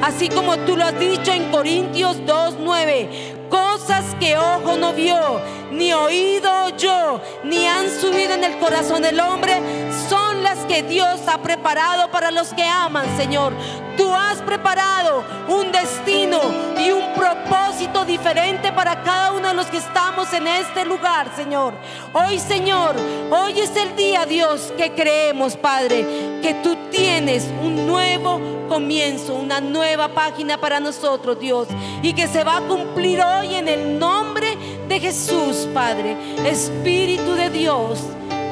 Así 0.00 0.28
como 0.28 0.56
tú 0.58 0.76
lo 0.76 0.84
has 0.84 0.96
dicho 0.96 1.32
en 1.32 1.50
Corintios 1.50 2.18
2.9. 2.18 3.48
Cosas 3.48 4.04
que 4.20 4.38
ojo 4.38 4.76
no 4.76 4.92
vio, 4.92 5.40
ni 5.72 5.92
oído 5.92 6.48
oyó, 6.66 7.20
ni 7.42 7.66
han 7.66 7.90
subido 7.90 8.34
en 8.34 8.44
el 8.44 8.58
corazón 8.58 9.02
del 9.02 9.18
hombre, 9.18 9.60
son 10.08 10.23
que 10.66 10.82
Dios 10.82 11.20
ha 11.26 11.38
preparado 11.38 12.10
para 12.10 12.30
los 12.30 12.52
que 12.52 12.64
aman, 12.64 13.06
Señor. 13.16 13.52
Tú 13.96 14.12
has 14.12 14.42
preparado 14.42 15.24
un 15.48 15.70
destino 15.72 16.40
y 16.78 16.90
un 16.90 17.14
propósito 17.14 18.04
diferente 18.04 18.72
para 18.72 19.02
cada 19.02 19.32
uno 19.32 19.48
de 19.48 19.54
los 19.54 19.66
que 19.66 19.78
estamos 19.78 20.32
en 20.32 20.46
este 20.46 20.84
lugar, 20.84 21.34
Señor. 21.34 21.74
Hoy, 22.12 22.38
Señor, 22.38 22.94
hoy 23.30 23.60
es 23.60 23.74
el 23.76 23.94
día, 23.96 24.26
Dios, 24.26 24.72
que 24.76 24.92
creemos, 24.92 25.56
Padre, 25.56 26.04
que 26.42 26.54
tú 26.62 26.76
tienes 26.90 27.44
un 27.62 27.86
nuevo 27.86 28.40
comienzo, 28.68 29.34
una 29.34 29.60
nueva 29.60 30.08
página 30.08 30.58
para 30.58 30.80
nosotros, 30.80 31.38
Dios, 31.38 31.68
y 32.02 32.12
que 32.12 32.26
se 32.26 32.44
va 32.44 32.58
a 32.58 32.62
cumplir 32.62 33.20
hoy 33.20 33.54
en 33.54 33.68
el 33.68 33.98
nombre 33.98 34.56
de 34.88 35.00
Jesús, 35.00 35.68
Padre. 35.72 36.16
Espíritu 36.44 37.34
de 37.34 37.50
Dios. 37.50 38.00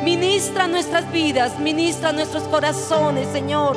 Ministra 0.02 0.66
nuestras 0.66 1.10
vidas, 1.12 1.60
ministra 1.60 2.12
nuestros 2.12 2.42
corazones, 2.44 3.28
Señor. 3.28 3.76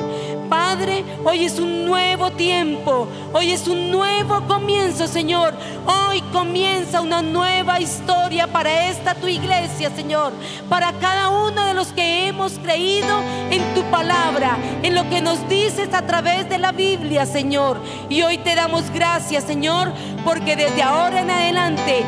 Padre, 0.49 1.03
hoy 1.23 1.45
es 1.45 1.59
un 1.59 1.85
nuevo 1.85 2.31
tiempo, 2.31 3.07
hoy 3.31 3.51
es 3.51 3.67
un 3.67 3.91
nuevo 3.91 4.41
comienzo, 4.47 5.07
Señor. 5.07 5.53
Hoy 5.85 6.21
comienza 6.33 7.01
una 7.01 7.21
nueva 7.21 7.79
historia 7.79 8.47
para 8.47 8.89
esta 8.89 9.13
tu 9.13 9.27
iglesia, 9.27 9.91
Señor. 9.95 10.33
Para 10.67 10.93
cada 10.93 11.29
uno 11.29 11.63
de 11.67 11.75
los 11.75 11.89
que 11.89 12.27
hemos 12.27 12.53
creído 12.53 13.21
en 13.51 13.61
tu 13.75 13.83
palabra, 13.91 14.57
en 14.81 14.95
lo 14.95 15.07
que 15.09 15.21
nos 15.21 15.47
dices 15.47 15.93
a 15.93 16.07
través 16.07 16.49
de 16.49 16.57
la 16.57 16.71
Biblia, 16.71 17.27
Señor. 17.27 17.77
Y 18.09 18.23
hoy 18.23 18.39
te 18.39 18.55
damos 18.55 18.89
gracias, 18.89 19.43
Señor, 19.43 19.91
porque 20.23 20.55
desde 20.55 20.81
ahora 20.81 21.21
en 21.21 21.29
adelante 21.29 22.03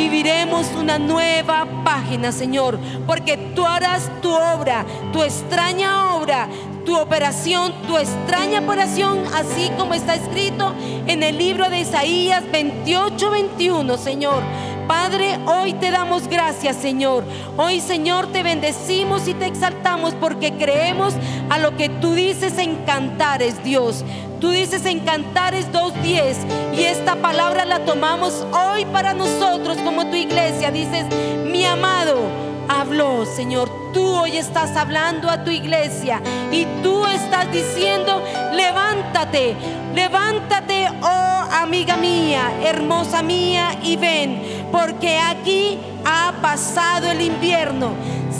viviremos 0.00 0.66
una 0.78 0.98
nueva 0.98 1.66
página, 1.84 2.32
Señor, 2.32 2.78
porque 3.06 3.36
tú 3.54 3.66
harás 3.66 4.10
tu 4.22 4.32
obra, 4.32 4.86
tu 5.12 5.22
extraña 5.22 6.14
obra, 6.14 6.48
tu 6.86 6.98
operación, 6.98 7.74
tu 7.86 7.98
extraña 7.98 8.60
operación, 8.60 9.18
así 9.34 9.70
como 9.76 9.92
está 9.92 10.14
escrito 10.14 10.72
en 11.06 11.22
el 11.22 11.36
libro 11.36 11.68
de 11.68 11.80
Isaías 11.80 12.42
28, 12.50 13.30
21, 13.30 13.98
Señor. 13.98 14.42
Padre, 14.90 15.38
hoy 15.46 15.72
te 15.74 15.92
damos 15.92 16.26
gracias, 16.26 16.74
Señor. 16.74 17.22
Hoy, 17.56 17.78
Señor, 17.78 18.26
te 18.32 18.42
bendecimos 18.42 19.28
y 19.28 19.34
te 19.34 19.46
exaltamos 19.46 20.14
porque 20.14 20.54
creemos 20.54 21.14
a 21.48 21.60
lo 21.60 21.76
que 21.76 21.88
tú 21.88 22.14
dices 22.14 22.58
en 22.58 22.74
Cantares, 22.84 23.62
Dios. 23.62 24.04
Tú 24.40 24.50
dices 24.50 24.84
en 24.86 24.98
Cantares 24.98 25.70
2.10 25.70 26.74
y 26.76 26.82
esta 26.82 27.14
palabra 27.14 27.64
la 27.66 27.84
tomamos 27.84 28.44
hoy 28.52 28.84
para 28.86 29.14
nosotros 29.14 29.78
como 29.84 30.10
tu 30.10 30.16
iglesia. 30.16 30.72
Dices, 30.72 31.06
mi 31.44 31.64
amado, 31.64 32.49
habló, 32.70 33.26
Señor. 33.26 33.68
Tú 33.92 34.06
hoy 34.06 34.36
estás 34.36 34.76
hablando 34.76 35.28
a 35.28 35.42
tu 35.42 35.50
iglesia 35.50 36.22
y 36.52 36.64
tú 36.82 37.04
estás 37.06 37.50
diciendo, 37.50 38.22
levántate, 38.52 39.56
levántate, 39.94 40.86
oh 41.02 41.48
amiga 41.52 41.96
mía, 41.96 42.52
hermosa 42.62 43.22
mía, 43.22 43.76
y 43.82 43.96
ven, 43.96 44.68
porque 44.70 45.18
aquí 45.18 45.78
Ha 46.02 46.32
pasado 46.40 47.10
el 47.10 47.20
invierno, 47.20 47.92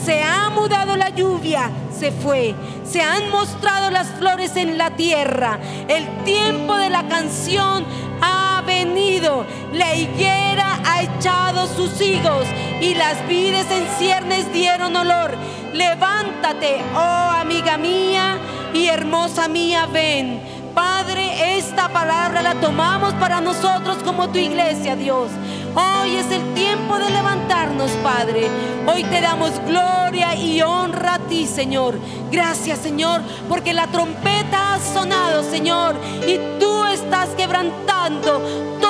se 0.05 0.23
ha 0.23 0.49
mudado 0.49 0.97
la 0.97 1.11
lluvia, 1.11 1.71
se 1.93 2.11
fue. 2.11 2.55
Se 2.85 3.03
han 3.03 3.31
mostrado 3.31 3.90
las 3.90 4.09
flores 4.19 4.57
en 4.57 4.79
la 4.79 4.90
tierra. 4.97 5.59
El 5.87 6.25
tiempo 6.25 6.75
de 6.77 6.88
la 6.88 7.07
canción 7.07 7.85
ha 8.23 8.39
venido. 8.85 9.45
La 9.73 9.95
higuera 9.95 10.81
ha 10.85 11.03
echado 11.03 11.66
sus 11.66 12.01
higos 12.01 12.47
y 12.81 12.95
las 12.95 13.27
vides 13.29 13.66
en 13.71 13.87
ciernes 13.99 14.53
dieron 14.53 14.97
olor. 14.97 15.37
Levántate, 15.73 16.83
oh 16.95 17.31
amiga 17.40 17.77
mía 17.77 18.38
y 18.73 18.87
hermosa 18.87 19.49
mía, 19.49 19.87
ven. 19.87 20.40
Padre, 20.75 21.59
esta 21.59 21.88
palabra 21.88 22.43
la 22.43 22.55
tomamos 22.55 23.12
para 23.14 23.40
nosotros 23.40 23.99
como 24.05 24.31
tu 24.31 24.38
iglesia, 24.38 24.97
Dios. 24.97 25.29
Hoy 25.74 26.16
es 26.16 26.30
el 26.33 26.54
tiempo 26.54 26.98
de 26.98 27.11
levantarnos, 27.11 27.90
Padre. 28.02 28.48
Hoy 28.87 29.04
te 29.04 29.20
damos 29.20 29.52
gloria 29.66 30.35
y 30.35 30.61
honra 30.62 31.14
a 31.14 31.18
ti, 31.20 31.46
Señor. 31.46 31.98
Gracias, 32.33 32.80
Señor, 32.80 33.20
porque 33.48 33.72
la 33.72 33.87
trompeta 33.87 34.74
ha 34.74 34.80
sonado, 34.80 35.42
Señor, 35.44 35.94
y 36.26 36.38
tú 36.59 36.85
estás 36.87 37.28
quebrantando 37.37 38.40
todo 38.80 38.89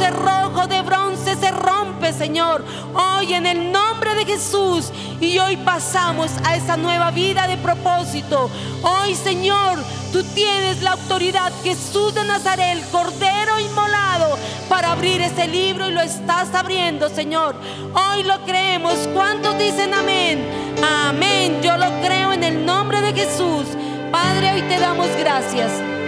cerrojo 0.00 0.66
de 0.66 0.80
bronce 0.80 1.36
se 1.36 1.50
rompe, 1.50 2.14
Señor. 2.14 2.64
Hoy 2.94 3.34
en 3.34 3.44
el 3.44 3.70
nombre 3.70 4.14
de 4.14 4.24
Jesús 4.24 4.90
y 5.20 5.38
hoy 5.38 5.58
pasamos 5.58 6.30
a 6.44 6.56
esa 6.56 6.78
nueva 6.78 7.10
vida 7.10 7.46
de 7.46 7.58
propósito. 7.58 8.48
Hoy, 8.82 9.14
Señor, 9.14 9.78
Tú 10.12 10.24
tienes 10.34 10.82
la 10.82 10.94
autoridad, 10.94 11.52
Jesús 11.62 12.12
de 12.12 12.24
Nazaret, 12.24 12.76
el 12.78 12.84
Cordero 12.90 13.60
inmolado, 13.60 14.36
para 14.68 14.90
abrir 14.90 15.20
ese 15.20 15.46
libro 15.46 15.88
y 15.88 15.92
lo 15.92 16.00
estás 16.00 16.52
abriendo, 16.52 17.08
Señor. 17.08 17.54
Hoy 17.94 18.24
lo 18.24 18.44
creemos. 18.44 18.94
¿Cuántos 19.14 19.56
dicen 19.56 19.94
amén? 19.94 20.44
Amén. 20.82 21.60
Yo 21.62 21.76
lo 21.76 21.86
creo 22.04 22.32
en 22.32 22.42
el 22.42 22.66
nombre 22.66 23.00
de 23.02 23.12
Jesús. 23.12 23.66
Padre, 24.10 24.54
hoy 24.54 24.62
te 24.62 24.80
damos 24.80 25.06
gracias. 25.16 25.99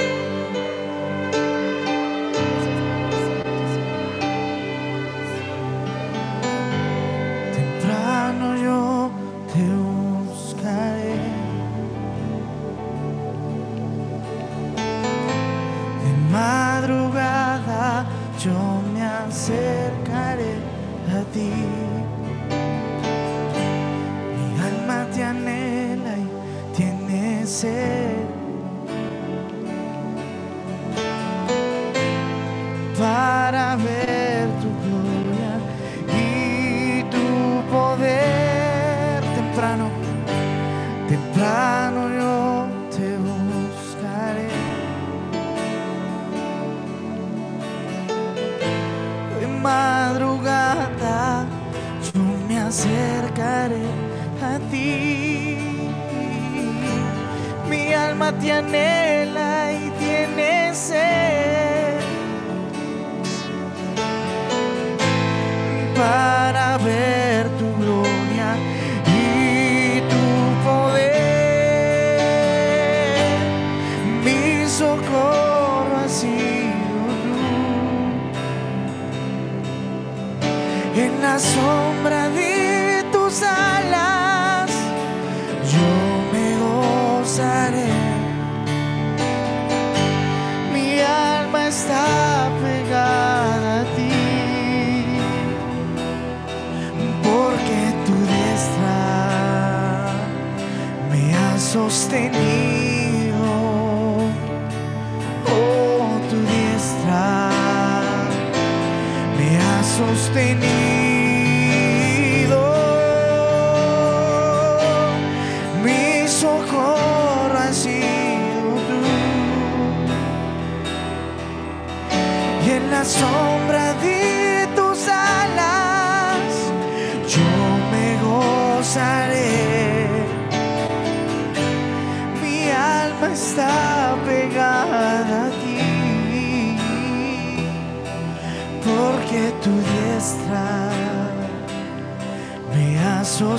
从 81.42 81.91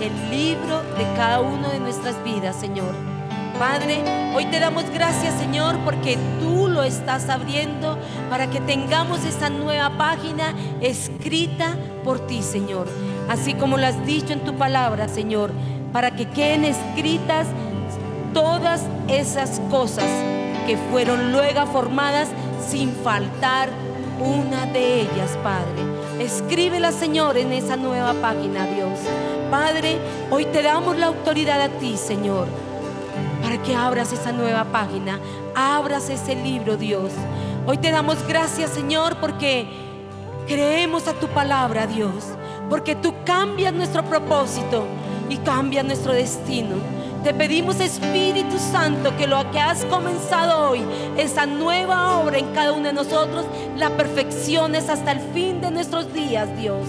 el 0.00 0.30
libro 0.30 0.82
de 0.96 1.04
cada 1.16 1.40
uno 1.40 1.68
de 1.68 1.78
nuestras 1.78 2.22
vidas, 2.24 2.56
Señor. 2.56 2.94
Padre, 3.58 4.02
hoy 4.34 4.44
te 4.46 4.60
damos 4.60 4.84
gracias, 4.90 5.32
Señor, 5.34 5.78
porque 5.78 6.18
tú 6.40 6.68
lo 6.68 6.82
estás 6.82 7.30
abriendo 7.30 7.98
para 8.28 8.50
que 8.50 8.60
tengamos 8.60 9.24
esa 9.24 9.48
nueva 9.48 9.96
página 9.96 10.54
escrita 10.82 11.74
por 12.04 12.26
ti, 12.26 12.42
Señor. 12.42 12.86
Así 13.30 13.54
como 13.54 13.78
lo 13.78 13.86
has 13.86 14.04
dicho 14.04 14.34
en 14.34 14.40
tu 14.40 14.54
palabra, 14.56 15.08
Señor, 15.08 15.52
para 15.92 16.10
que 16.10 16.28
queden 16.28 16.64
escritas 16.64 17.46
todas 18.34 18.84
esas 19.08 19.60
cosas 19.70 20.08
que 20.66 20.76
fueron 20.90 21.32
luego 21.32 21.64
formadas 21.66 22.28
sin 22.68 22.92
faltar 22.92 23.70
una 24.20 24.66
de 24.66 25.00
ellas, 25.02 25.30
Padre. 25.42 25.96
Escríbela, 26.20 26.92
Señor, 26.92 27.38
en 27.38 27.52
esa 27.52 27.76
nueva 27.76 28.12
página, 28.14 28.66
Dios. 28.66 28.98
Padre, 29.50 29.98
hoy 30.30 30.44
te 30.46 30.62
damos 30.62 30.96
la 30.96 31.06
autoridad 31.06 31.60
a 31.60 31.68
ti, 31.68 31.96
Señor, 31.96 32.48
para 33.42 33.62
que 33.62 33.74
abras 33.74 34.12
esa 34.12 34.32
nueva 34.32 34.64
página, 34.64 35.20
abras 35.54 36.10
ese 36.10 36.34
libro, 36.34 36.76
Dios. 36.76 37.12
Hoy 37.66 37.78
te 37.78 37.90
damos 37.90 38.26
gracias, 38.26 38.70
Señor, 38.70 39.18
porque 39.20 39.68
creemos 40.46 41.06
a 41.06 41.14
tu 41.14 41.28
palabra, 41.28 41.86
Dios, 41.86 42.24
porque 42.68 42.96
tú 42.96 43.14
cambias 43.24 43.72
nuestro 43.72 44.04
propósito 44.04 44.84
y 45.28 45.36
cambias 45.38 45.84
nuestro 45.84 46.12
destino. 46.12 46.76
Te 47.22 47.34
pedimos 47.34 47.80
Espíritu 47.80 48.58
Santo 48.58 49.16
que 49.16 49.26
lo 49.26 49.50
que 49.50 49.58
has 49.58 49.84
comenzado 49.86 50.70
hoy, 50.70 50.80
esa 51.16 51.46
nueva 51.46 52.18
obra 52.18 52.38
en 52.38 52.52
cada 52.52 52.72
uno 52.72 52.86
de 52.86 52.92
nosotros, 52.92 53.46
la 53.76 53.90
perfecciones 53.90 54.88
hasta 54.88 55.12
el 55.12 55.20
fin 55.32 55.60
de 55.60 55.70
nuestros 55.70 56.12
días, 56.12 56.48
Dios. 56.56 56.84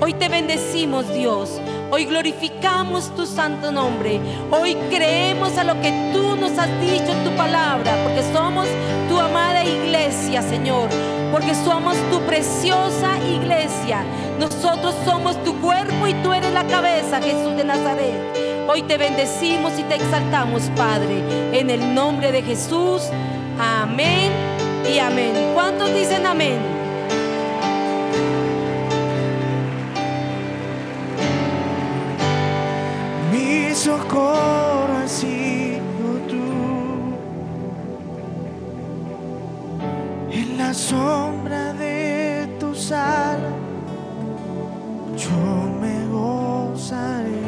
Hoy 0.00 0.12
te 0.12 0.28
bendecimos, 0.28 1.12
Dios. 1.12 1.60
Hoy 1.90 2.04
glorificamos 2.04 3.14
tu 3.16 3.24
santo 3.24 3.72
nombre. 3.72 4.20
Hoy 4.50 4.74
creemos 4.90 5.56
a 5.56 5.64
lo 5.64 5.80
que 5.80 5.90
tú 6.12 6.36
nos 6.36 6.58
has 6.58 6.68
dicho 6.80 7.10
en 7.10 7.24
tu 7.24 7.30
palabra, 7.34 7.96
porque 8.04 8.22
somos 8.30 8.66
tu 9.08 9.18
amada 9.18 9.64
iglesia, 9.64 10.42
Señor. 10.42 10.90
Porque 11.32 11.54
somos 11.54 11.96
tu 12.10 12.20
preciosa 12.26 13.18
iglesia. 13.26 14.04
Nosotros 14.38 14.94
somos 15.06 15.42
tu 15.44 15.58
cuerpo 15.62 16.06
y 16.06 16.12
tú 16.22 16.34
eres 16.34 16.52
la 16.52 16.66
cabeza, 16.66 17.22
Jesús 17.22 17.56
de 17.56 17.64
Nazaret. 17.64 18.68
Hoy 18.68 18.82
te 18.82 18.98
bendecimos 18.98 19.78
y 19.78 19.82
te 19.84 19.94
exaltamos, 19.94 20.64
Padre, 20.76 21.22
en 21.58 21.70
el 21.70 21.94
nombre 21.94 22.32
de 22.32 22.42
Jesús. 22.42 23.04
Amén 23.58 24.30
y 24.94 24.98
amén. 24.98 25.32
¿Cuántos 25.54 25.92
dicen 25.94 26.26
amén? 26.26 26.77
Socorro 34.18 34.96
has 35.04 35.10
sido 35.10 36.08
tú. 36.30 36.48
En 40.30 40.58
la 40.58 40.74
sombra 40.74 41.72
de 41.74 42.48
tu 42.58 42.68
alas 42.92 43.56
yo 45.22 45.40
me 45.82 45.96
gozaré. 46.16 47.46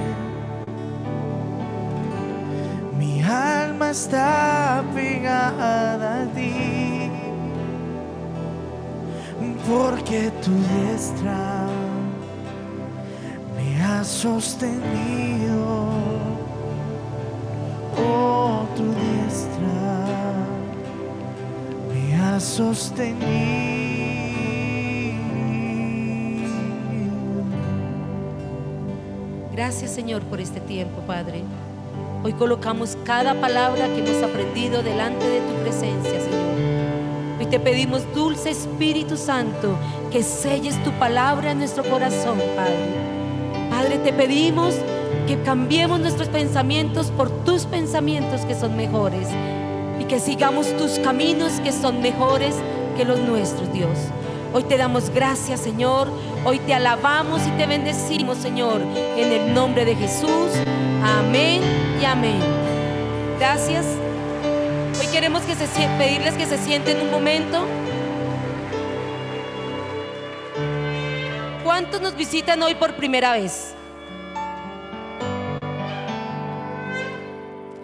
Mi 2.98 3.22
alma 3.22 3.90
está 3.90 4.82
pegada 4.94 6.22
a 6.22 6.26
ti, 6.36 7.10
porque 9.68 10.30
tu 10.42 10.52
diestra 10.70 11.66
me 13.56 13.68
ha 13.82 14.04
sostenido 14.04 15.49
sostenido. 22.40 23.30
Gracias 29.52 29.90
Señor 29.90 30.22
por 30.22 30.40
este 30.40 30.60
tiempo, 30.60 31.02
Padre. 31.06 31.42
Hoy 32.24 32.32
colocamos 32.32 32.96
cada 33.04 33.34
palabra 33.40 33.86
que 33.88 34.00
hemos 34.00 34.22
aprendido 34.22 34.82
delante 34.82 35.26
de 35.26 35.40
tu 35.40 35.54
presencia, 35.62 36.20
Señor. 36.20 37.38
Hoy 37.38 37.46
te 37.46 37.60
pedimos, 37.60 38.02
dulce 38.14 38.50
Espíritu 38.50 39.16
Santo, 39.16 39.76
que 40.10 40.22
selles 40.22 40.82
tu 40.82 40.90
palabra 40.92 41.52
en 41.52 41.58
nuestro 41.58 41.84
corazón, 41.84 42.38
Padre. 42.56 43.10
Padre, 43.70 43.98
te 43.98 44.12
pedimos 44.12 44.74
que 45.26 45.40
cambiemos 45.42 46.00
nuestros 46.00 46.28
pensamientos 46.28 47.10
por 47.10 47.30
tus 47.44 47.64
pensamientos 47.64 48.42
que 48.42 48.54
son 48.54 48.76
mejores 48.76 49.28
que 50.10 50.18
sigamos 50.18 50.76
tus 50.76 50.98
caminos 50.98 51.60
que 51.60 51.70
son 51.70 52.02
mejores 52.02 52.56
que 52.96 53.04
los 53.04 53.20
nuestros, 53.20 53.72
Dios. 53.72 53.96
Hoy 54.52 54.64
te 54.64 54.76
damos 54.76 55.08
gracias, 55.10 55.60
Señor. 55.60 56.08
Hoy 56.44 56.58
te 56.58 56.74
alabamos 56.74 57.46
y 57.46 57.50
te 57.52 57.64
bendecimos, 57.64 58.38
Señor, 58.38 58.80
en 58.80 59.32
el 59.32 59.54
nombre 59.54 59.84
de 59.84 59.94
Jesús. 59.94 60.50
Amén 61.04 61.62
y 62.02 62.04
amén. 62.04 62.40
Gracias. 63.38 63.86
Hoy 64.98 65.06
queremos 65.12 65.42
que 65.42 65.54
se, 65.54 65.66
pedirles 65.96 66.34
que 66.34 66.46
se 66.46 66.58
sienten 66.58 67.00
un 67.00 67.12
momento. 67.12 67.64
¿Cuántos 71.62 72.00
nos 72.00 72.16
visitan 72.16 72.60
hoy 72.64 72.74
por 72.74 72.96
primera 72.96 73.34
vez? 73.34 73.76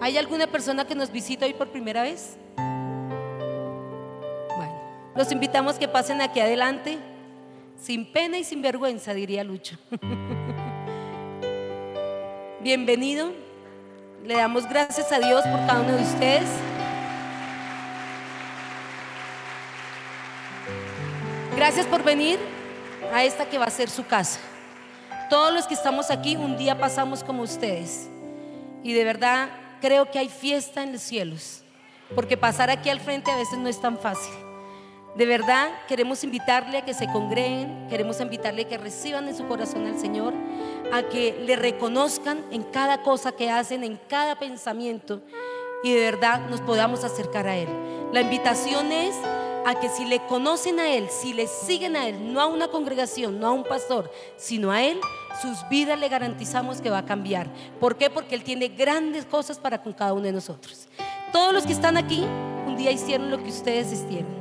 ¿Hay 0.07 0.17
alguna 0.17 0.47
persona 0.47 0.87
que 0.87 0.95
nos 0.95 1.11
visita 1.11 1.45
hoy 1.45 1.53
por 1.53 1.67
primera 1.67 2.01
vez? 2.01 2.37
Bueno, 4.55 4.73
los 5.13 5.29
invitamos 5.33 5.77
que 5.77 5.89
pasen 5.89 6.21
aquí 6.21 6.39
adelante, 6.39 6.97
sin 7.77 8.09
pena 8.13 8.37
y 8.37 8.45
sin 8.45 8.61
vergüenza, 8.61 9.13
diría 9.13 9.43
Lucho. 9.43 9.77
Bienvenido. 12.61 13.33
Le 14.23 14.35
damos 14.35 14.65
gracias 14.69 15.11
a 15.11 15.19
Dios 15.19 15.41
por 15.41 15.59
cada 15.67 15.81
uno 15.81 15.97
de 15.97 16.03
ustedes. 16.03 16.49
Gracias 21.57 21.85
por 21.85 22.05
venir 22.05 22.39
a 23.13 23.25
esta 23.25 23.49
que 23.49 23.57
va 23.57 23.65
a 23.65 23.71
ser 23.71 23.89
su 23.89 24.05
casa. 24.05 24.39
Todos 25.29 25.53
los 25.53 25.67
que 25.67 25.73
estamos 25.73 26.11
aquí 26.11 26.37
un 26.37 26.55
día 26.55 26.79
pasamos 26.79 27.25
como 27.25 27.43
ustedes. 27.43 28.07
Y 28.83 28.93
de 28.93 29.03
verdad 29.03 29.49
creo 29.81 30.09
que 30.11 30.19
hay 30.19 30.29
fiesta 30.29 30.83
en 30.83 30.93
los 30.93 31.01
cielos, 31.01 31.63
porque 32.15 32.37
pasar 32.37 32.69
aquí 32.69 32.89
al 32.89 32.99
frente 32.99 33.31
a 33.31 33.35
veces 33.35 33.57
no 33.57 33.69
es 33.69 33.79
tan 33.79 33.97
fácil. 33.97 34.33
De 35.15 35.25
verdad, 35.25 35.71
queremos 35.87 36.23
invitarle 36.23 36.77
a 36.77 36.85
que 36.85 36.93
se 36.93 37.07
congreguen, 37.07 37.87
queremos 37.89 38.19
invitarle 38.21 38.63
a 38.63 38.67
que 38.67 38.77
reciban 38.77 39.27
en 39.27 39.35
su 39.35 39.47
corazón 39.47 39.87
al 39.87 39.99
Señor, 39.99 40.33
a 40.91 41.01
que 41.03 41.43
le 41.43 41.55
reconozcan 41.55 42.45
en 42.51 42.61
cada 42.61 43.01
cosa 43.01 43.31
que 43.31 43.49
hacen, 43.49 43.83
en 43.83 43.99
cada 44.07 44.37
pensamiento, 44.37 45.21
y 45.83 45.91
de 45.91 46.01
verdad 46.01 46.47
nos 46.49 46.61
podamos 46.61 47.03
acercar 47.03 47.47
a 47.47 47.55
Él. 47.55 47.67
La 48.13 48.21
invitación 48.21 48.91
es 48.91 49.15
a 49.65 49.79
que 49.79 49.89
si 49.89 50.05
le 50.05 50.19
conocen 50.27 50.79
a 50.79 50.87
Él, 50.87 51.07
si 51.09 51.33
le 51.33 51.47
siguen 51.47 51.95
a 51.95 52.07
Él, 52.07 52.31
no 52.31 52.39
a 52.39 52.45
una 52.45 52.67
congregación, 52.67 53.39
no 53.39 53.47
a 53.47 53.51
un 53.51 53.63
pastor, 53.63 54.11
sino 54.37 54.71
a 54.71 54.83
Él, 54.83 54.99
sus 55.41 55.67
vidas 55.69 55.99
le 55.99 56.09
garantizamos 56.09 56.81
que 56.81 56.89
va 56.89 56.99
a 56.99 57.05
cambiar. 57.05 57.47
¿Por 57.79 57.97
qué? 57.97 58.09
Porque 58.09 58.35
Él 58.35 58.43
tiene 58.43 58.69
grandes 58.69 59.25
cosas 59.25 59.59
para 59.59 59.81
con 59.81 59.93
cada 59.93 60.13
uno 60.13 60.23
de 60.23 60.31
nosotros. 60.31 60.87
Todos 61.31 61.53
los 61.53 61.65
que 61.65 61.73
están 61.73 61.97
aquí 61.97 62.23
un 62.65 62.75
día 62.75 62.91
hicieron 62.91 63.29
lo 63.29 63.41
que 63.41 63.49
ustedes 63.49 63.91
hicieron. 63.91 64.37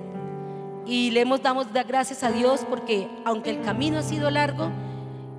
Y 0.86 1.10
le 1.10 1.20
hemos 1.20 1.42
dado 1.42 1.66
gracias 1.86 2.22
a 2.22 2.30
Dios 2.30 2.64
porque 2.68 3.08
aunque 3.24 3.50
el 3.50 3.60
camino 3.62 3.98
ha 3.98 4.02
sido 4.02 4.30
largo 4.30 4.70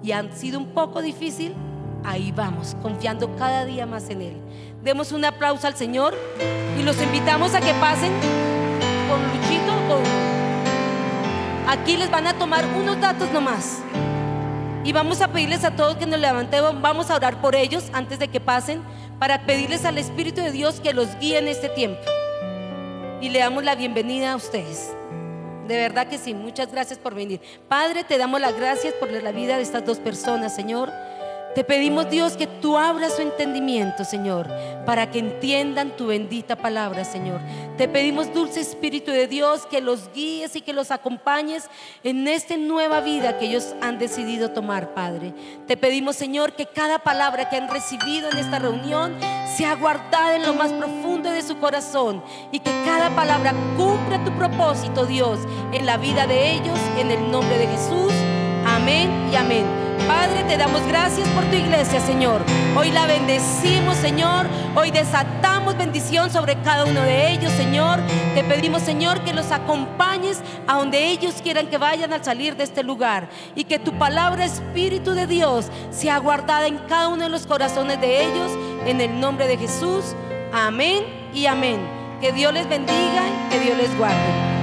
y 0.03 0.11
ha 0.11 0.31
sido 0.35 0.59
un 0.59 0.73
poco 0.73 1.01
difícil, 1.01 1.55
ahí 2.03 2.31
vamos, 2.31 2.75
confiando 2.81 3.35
cada 3.35 3.65
día 3.65 3.85
más 3.85 4.09
en 4.09 4.21
Él. 4.21 4.37
Demos 4.83 5.11
un 5.11 5.25
aplauso 5.25 5.67
al 5.67 5.75
Señor 5.75 6.15
y 6.79 6.83
los 6.83 7.01
invitamos 7.01 7.53
a 7.55 7.61
que 7.61 7.73
pasen 7.75 8.11
con 9.09 9.21
Luchito. 9.23 9.67
Aquí 11.67 11.97
les 11.97 12.09
van 12.09 12.27
a 12.27 12.33
tomar 12.33 12.65
unos 12.65 12.99
datos 12.99 13.29
nomás. 13.31 13.81
Y 14.87 14.93
vamos 14.93 15.19
a 15.19 15.27
pedirles 15.27 15.65
a 15.65 15.75
todos 15.75 15.97
que 15.97 16.05
nos 16.05 16.17
levantemos, 16.17 16.79
vamos 16.79 17.11
a 17.11 17.15
orar 17.17 17.41
por 17.41 17.55
ellos 17.55 17.89
antes 17.91 18.19
de 18.19 18.29
que 18.29 18.39
pasen, 18.39 18.81
para 19.19 19.45
pedirles 19.45 19.83
al 19.83 19.97
Espíritu 19.97 20.39
de 20.39 20.53
Dios 20.53 20.79
que 20.79 20.93
los 20.93 21.13
guíe 21.19 21.39
en 21.39 21.49
este 21.49 21.67
tiempo. 21.67 21.99
Y 23.19 23.27
le 23.27 23.39
damos 23.39 23.65
la 23.65 23.75
bienvenida 23.75 24.31
a 24.31 24.37
ustedes. 24.37 24.93
De 25.67 25.75
verdad 25.75 26.07
que 26.07 26.17
sí, 26.17 26.33
muchas 26.33 26.71
gracias 26.71 26.99
por 26.99 27.15
venir. 27.15 27.41
Padre, 27.67 28.05
te 28.05 28.17
damos 28.17 28.39
las 28.39 28.55
gracias 28.55 28.93
por 28.93 29.11
la 29.11 29.33
vida 29.33 29.57
de 29.57 29.63
estas 29.63 29.85
dos 29.85 29.97
personas, 29.97 30.55
Señor. 30.55 30.89
Te 31.57 31.63
pedimos, 31.63 32.07
Dios, 32.11 32.37
que 32.37 32.45
tú 32.45 32.77
abras 32.77 33.15
su 33.15 33.23
entendimiento, 33.23 34.05
Señor, 34.05 34.47
para 34.85 35.09
que 35.09 35.17
entiendan 35.17 35.89
tu 35.97 36.05
bendita 36.05 36.55
palabra, 36.55 37.03
Señor. 37.03 37.41
Te 37.79 37.87
pedimos, 37.87 38.31
dulce 38.31 38.59
Espíritu 38.59 39.09
de 39.09 39.25
Dios, 39.25 39.65
que 39.65 39.81
los 39.81 40.13
guíes 40.13 40.55
y 40.55 40.61
que 40.61 40.71
los 40.71 40.91
acompañes 40.91 41.67
en 42.03 42.27
esta 42.27 42.57
nueva 42.57 42.99
vida 42.99 43.39
que 43.39 43.45
ellos 43.45 43.73
han 43.81 43.97
decidido 43.97 44.51
tomar, 44.51 44.93
Padre. 44.93 45.33
Te 45.65 45.77
pedimos, 45.77 46.15
Señor, 46.15 46.53
que 46.53 46.67
cada 46.67 46.99
palabra 46.99 47.49
que 47.49 47.55
han 47.55 47.71
recibido 47.71 48.29
en 48.29 48.37
esta 48.37 48.59
reunión 48.59 49.15
sea 49.55 49.73
guardada 49.77 50.35
en 50.35 50.43
lo 50.43 50.53
más 50.53 50.71
profundo 50.73 51.31
de 51.31 51.41
su 51.41 51.57
corazón 51.57 52.23
y 52.51 52.59
que 52.59 52.69
cada 52.85 53.09
palabra 53.15 53.55
cumpla 53.75 54.23
tu 54.23 54.31
propósito, 54.33 55.07
Dios, 55.07 55.39
en 55.73 55.87
la 55.87 55.97
vida 55.97 56.27
de 56.27 56.51
ellos, 56.51 56.77
en 56.99 57.09
el 57.09 57.31
nombre 57.31 57.57
de 57.57 57.65
Jesús. 57.65 58.13
Amén 58.63 59.09
y 59.33 59.35
amén. 59.35 59.96
Padre, 60.07 60.45
te 60.45 60.55
damos 60.55 60.81
gracias 60.87 61.27
por 61.29 61.43
tu 61.45 61.55
iglesia, 61.57 61.99
Señor. 61.99 62.41
Hoy 62.77 62.91
la 62.91 63.07
bendecimos, 63.07 63.97
Señor. 63.97 64.45
Hoy 64.73 64.89
desatamos 64.89 65.77
bendición 65.77 66.31
sobre 66.31 66.55
cada 66.61 66.85
uno 66.85 67.01
de 67.01 67.33
ellos, 67.33 67.51
Señor. 67.51 67.99
Te 68.33 68.41
pedimos, 68.45 68.83
Señor, 68.83 69.19
que 69.25 69.33
los 69.33 69.51
acompañes 69.51 70.41
a 70.65 70.77
donde 70.77 71.09
ellos 71.09 71.35
quieran 71.43 71.67
que 71.67 71.77
vayan 71.77 72.13
al 72.13 72.23
salir 72.23 72.55
de 72.55 72.63
este 72.63 72.83
lugar. 72.83 73.27
Y 73.53 73.65
que 73.65 73.79
tu 73.79 73.97
palabra, 73.97 74.45
Espíritu 74.45 75.11
de 75.11 75.27
Dios, 75.27 75.65
sea 75.91 76.19
guardada 76.19 76.67
en 76.67 76.77
cada 76.87 77.09
uno 77.09 77.23
de 77.23 77.29
los 77.29 77.45
corazones 77.45 77.99
de 77.99 78.23
ellos. 78.23 78.51
En 78.85 79.01
el 79.01 79.19
nombre 79.19 79.45
de 79.45 79.57
Jesús. 79.57 80.15
Amén 80.53 81.03
y 81.33 81.47
amén. 81.47 81.81
Que 82.21 82.31
Dios 82.31 82.53
les 82.53 82.69
bendiga, 82.69 83.23
que 83.49 83.59
Dios 83.59 83.77
les 83.77 83.97
guarde. 83.97 84.56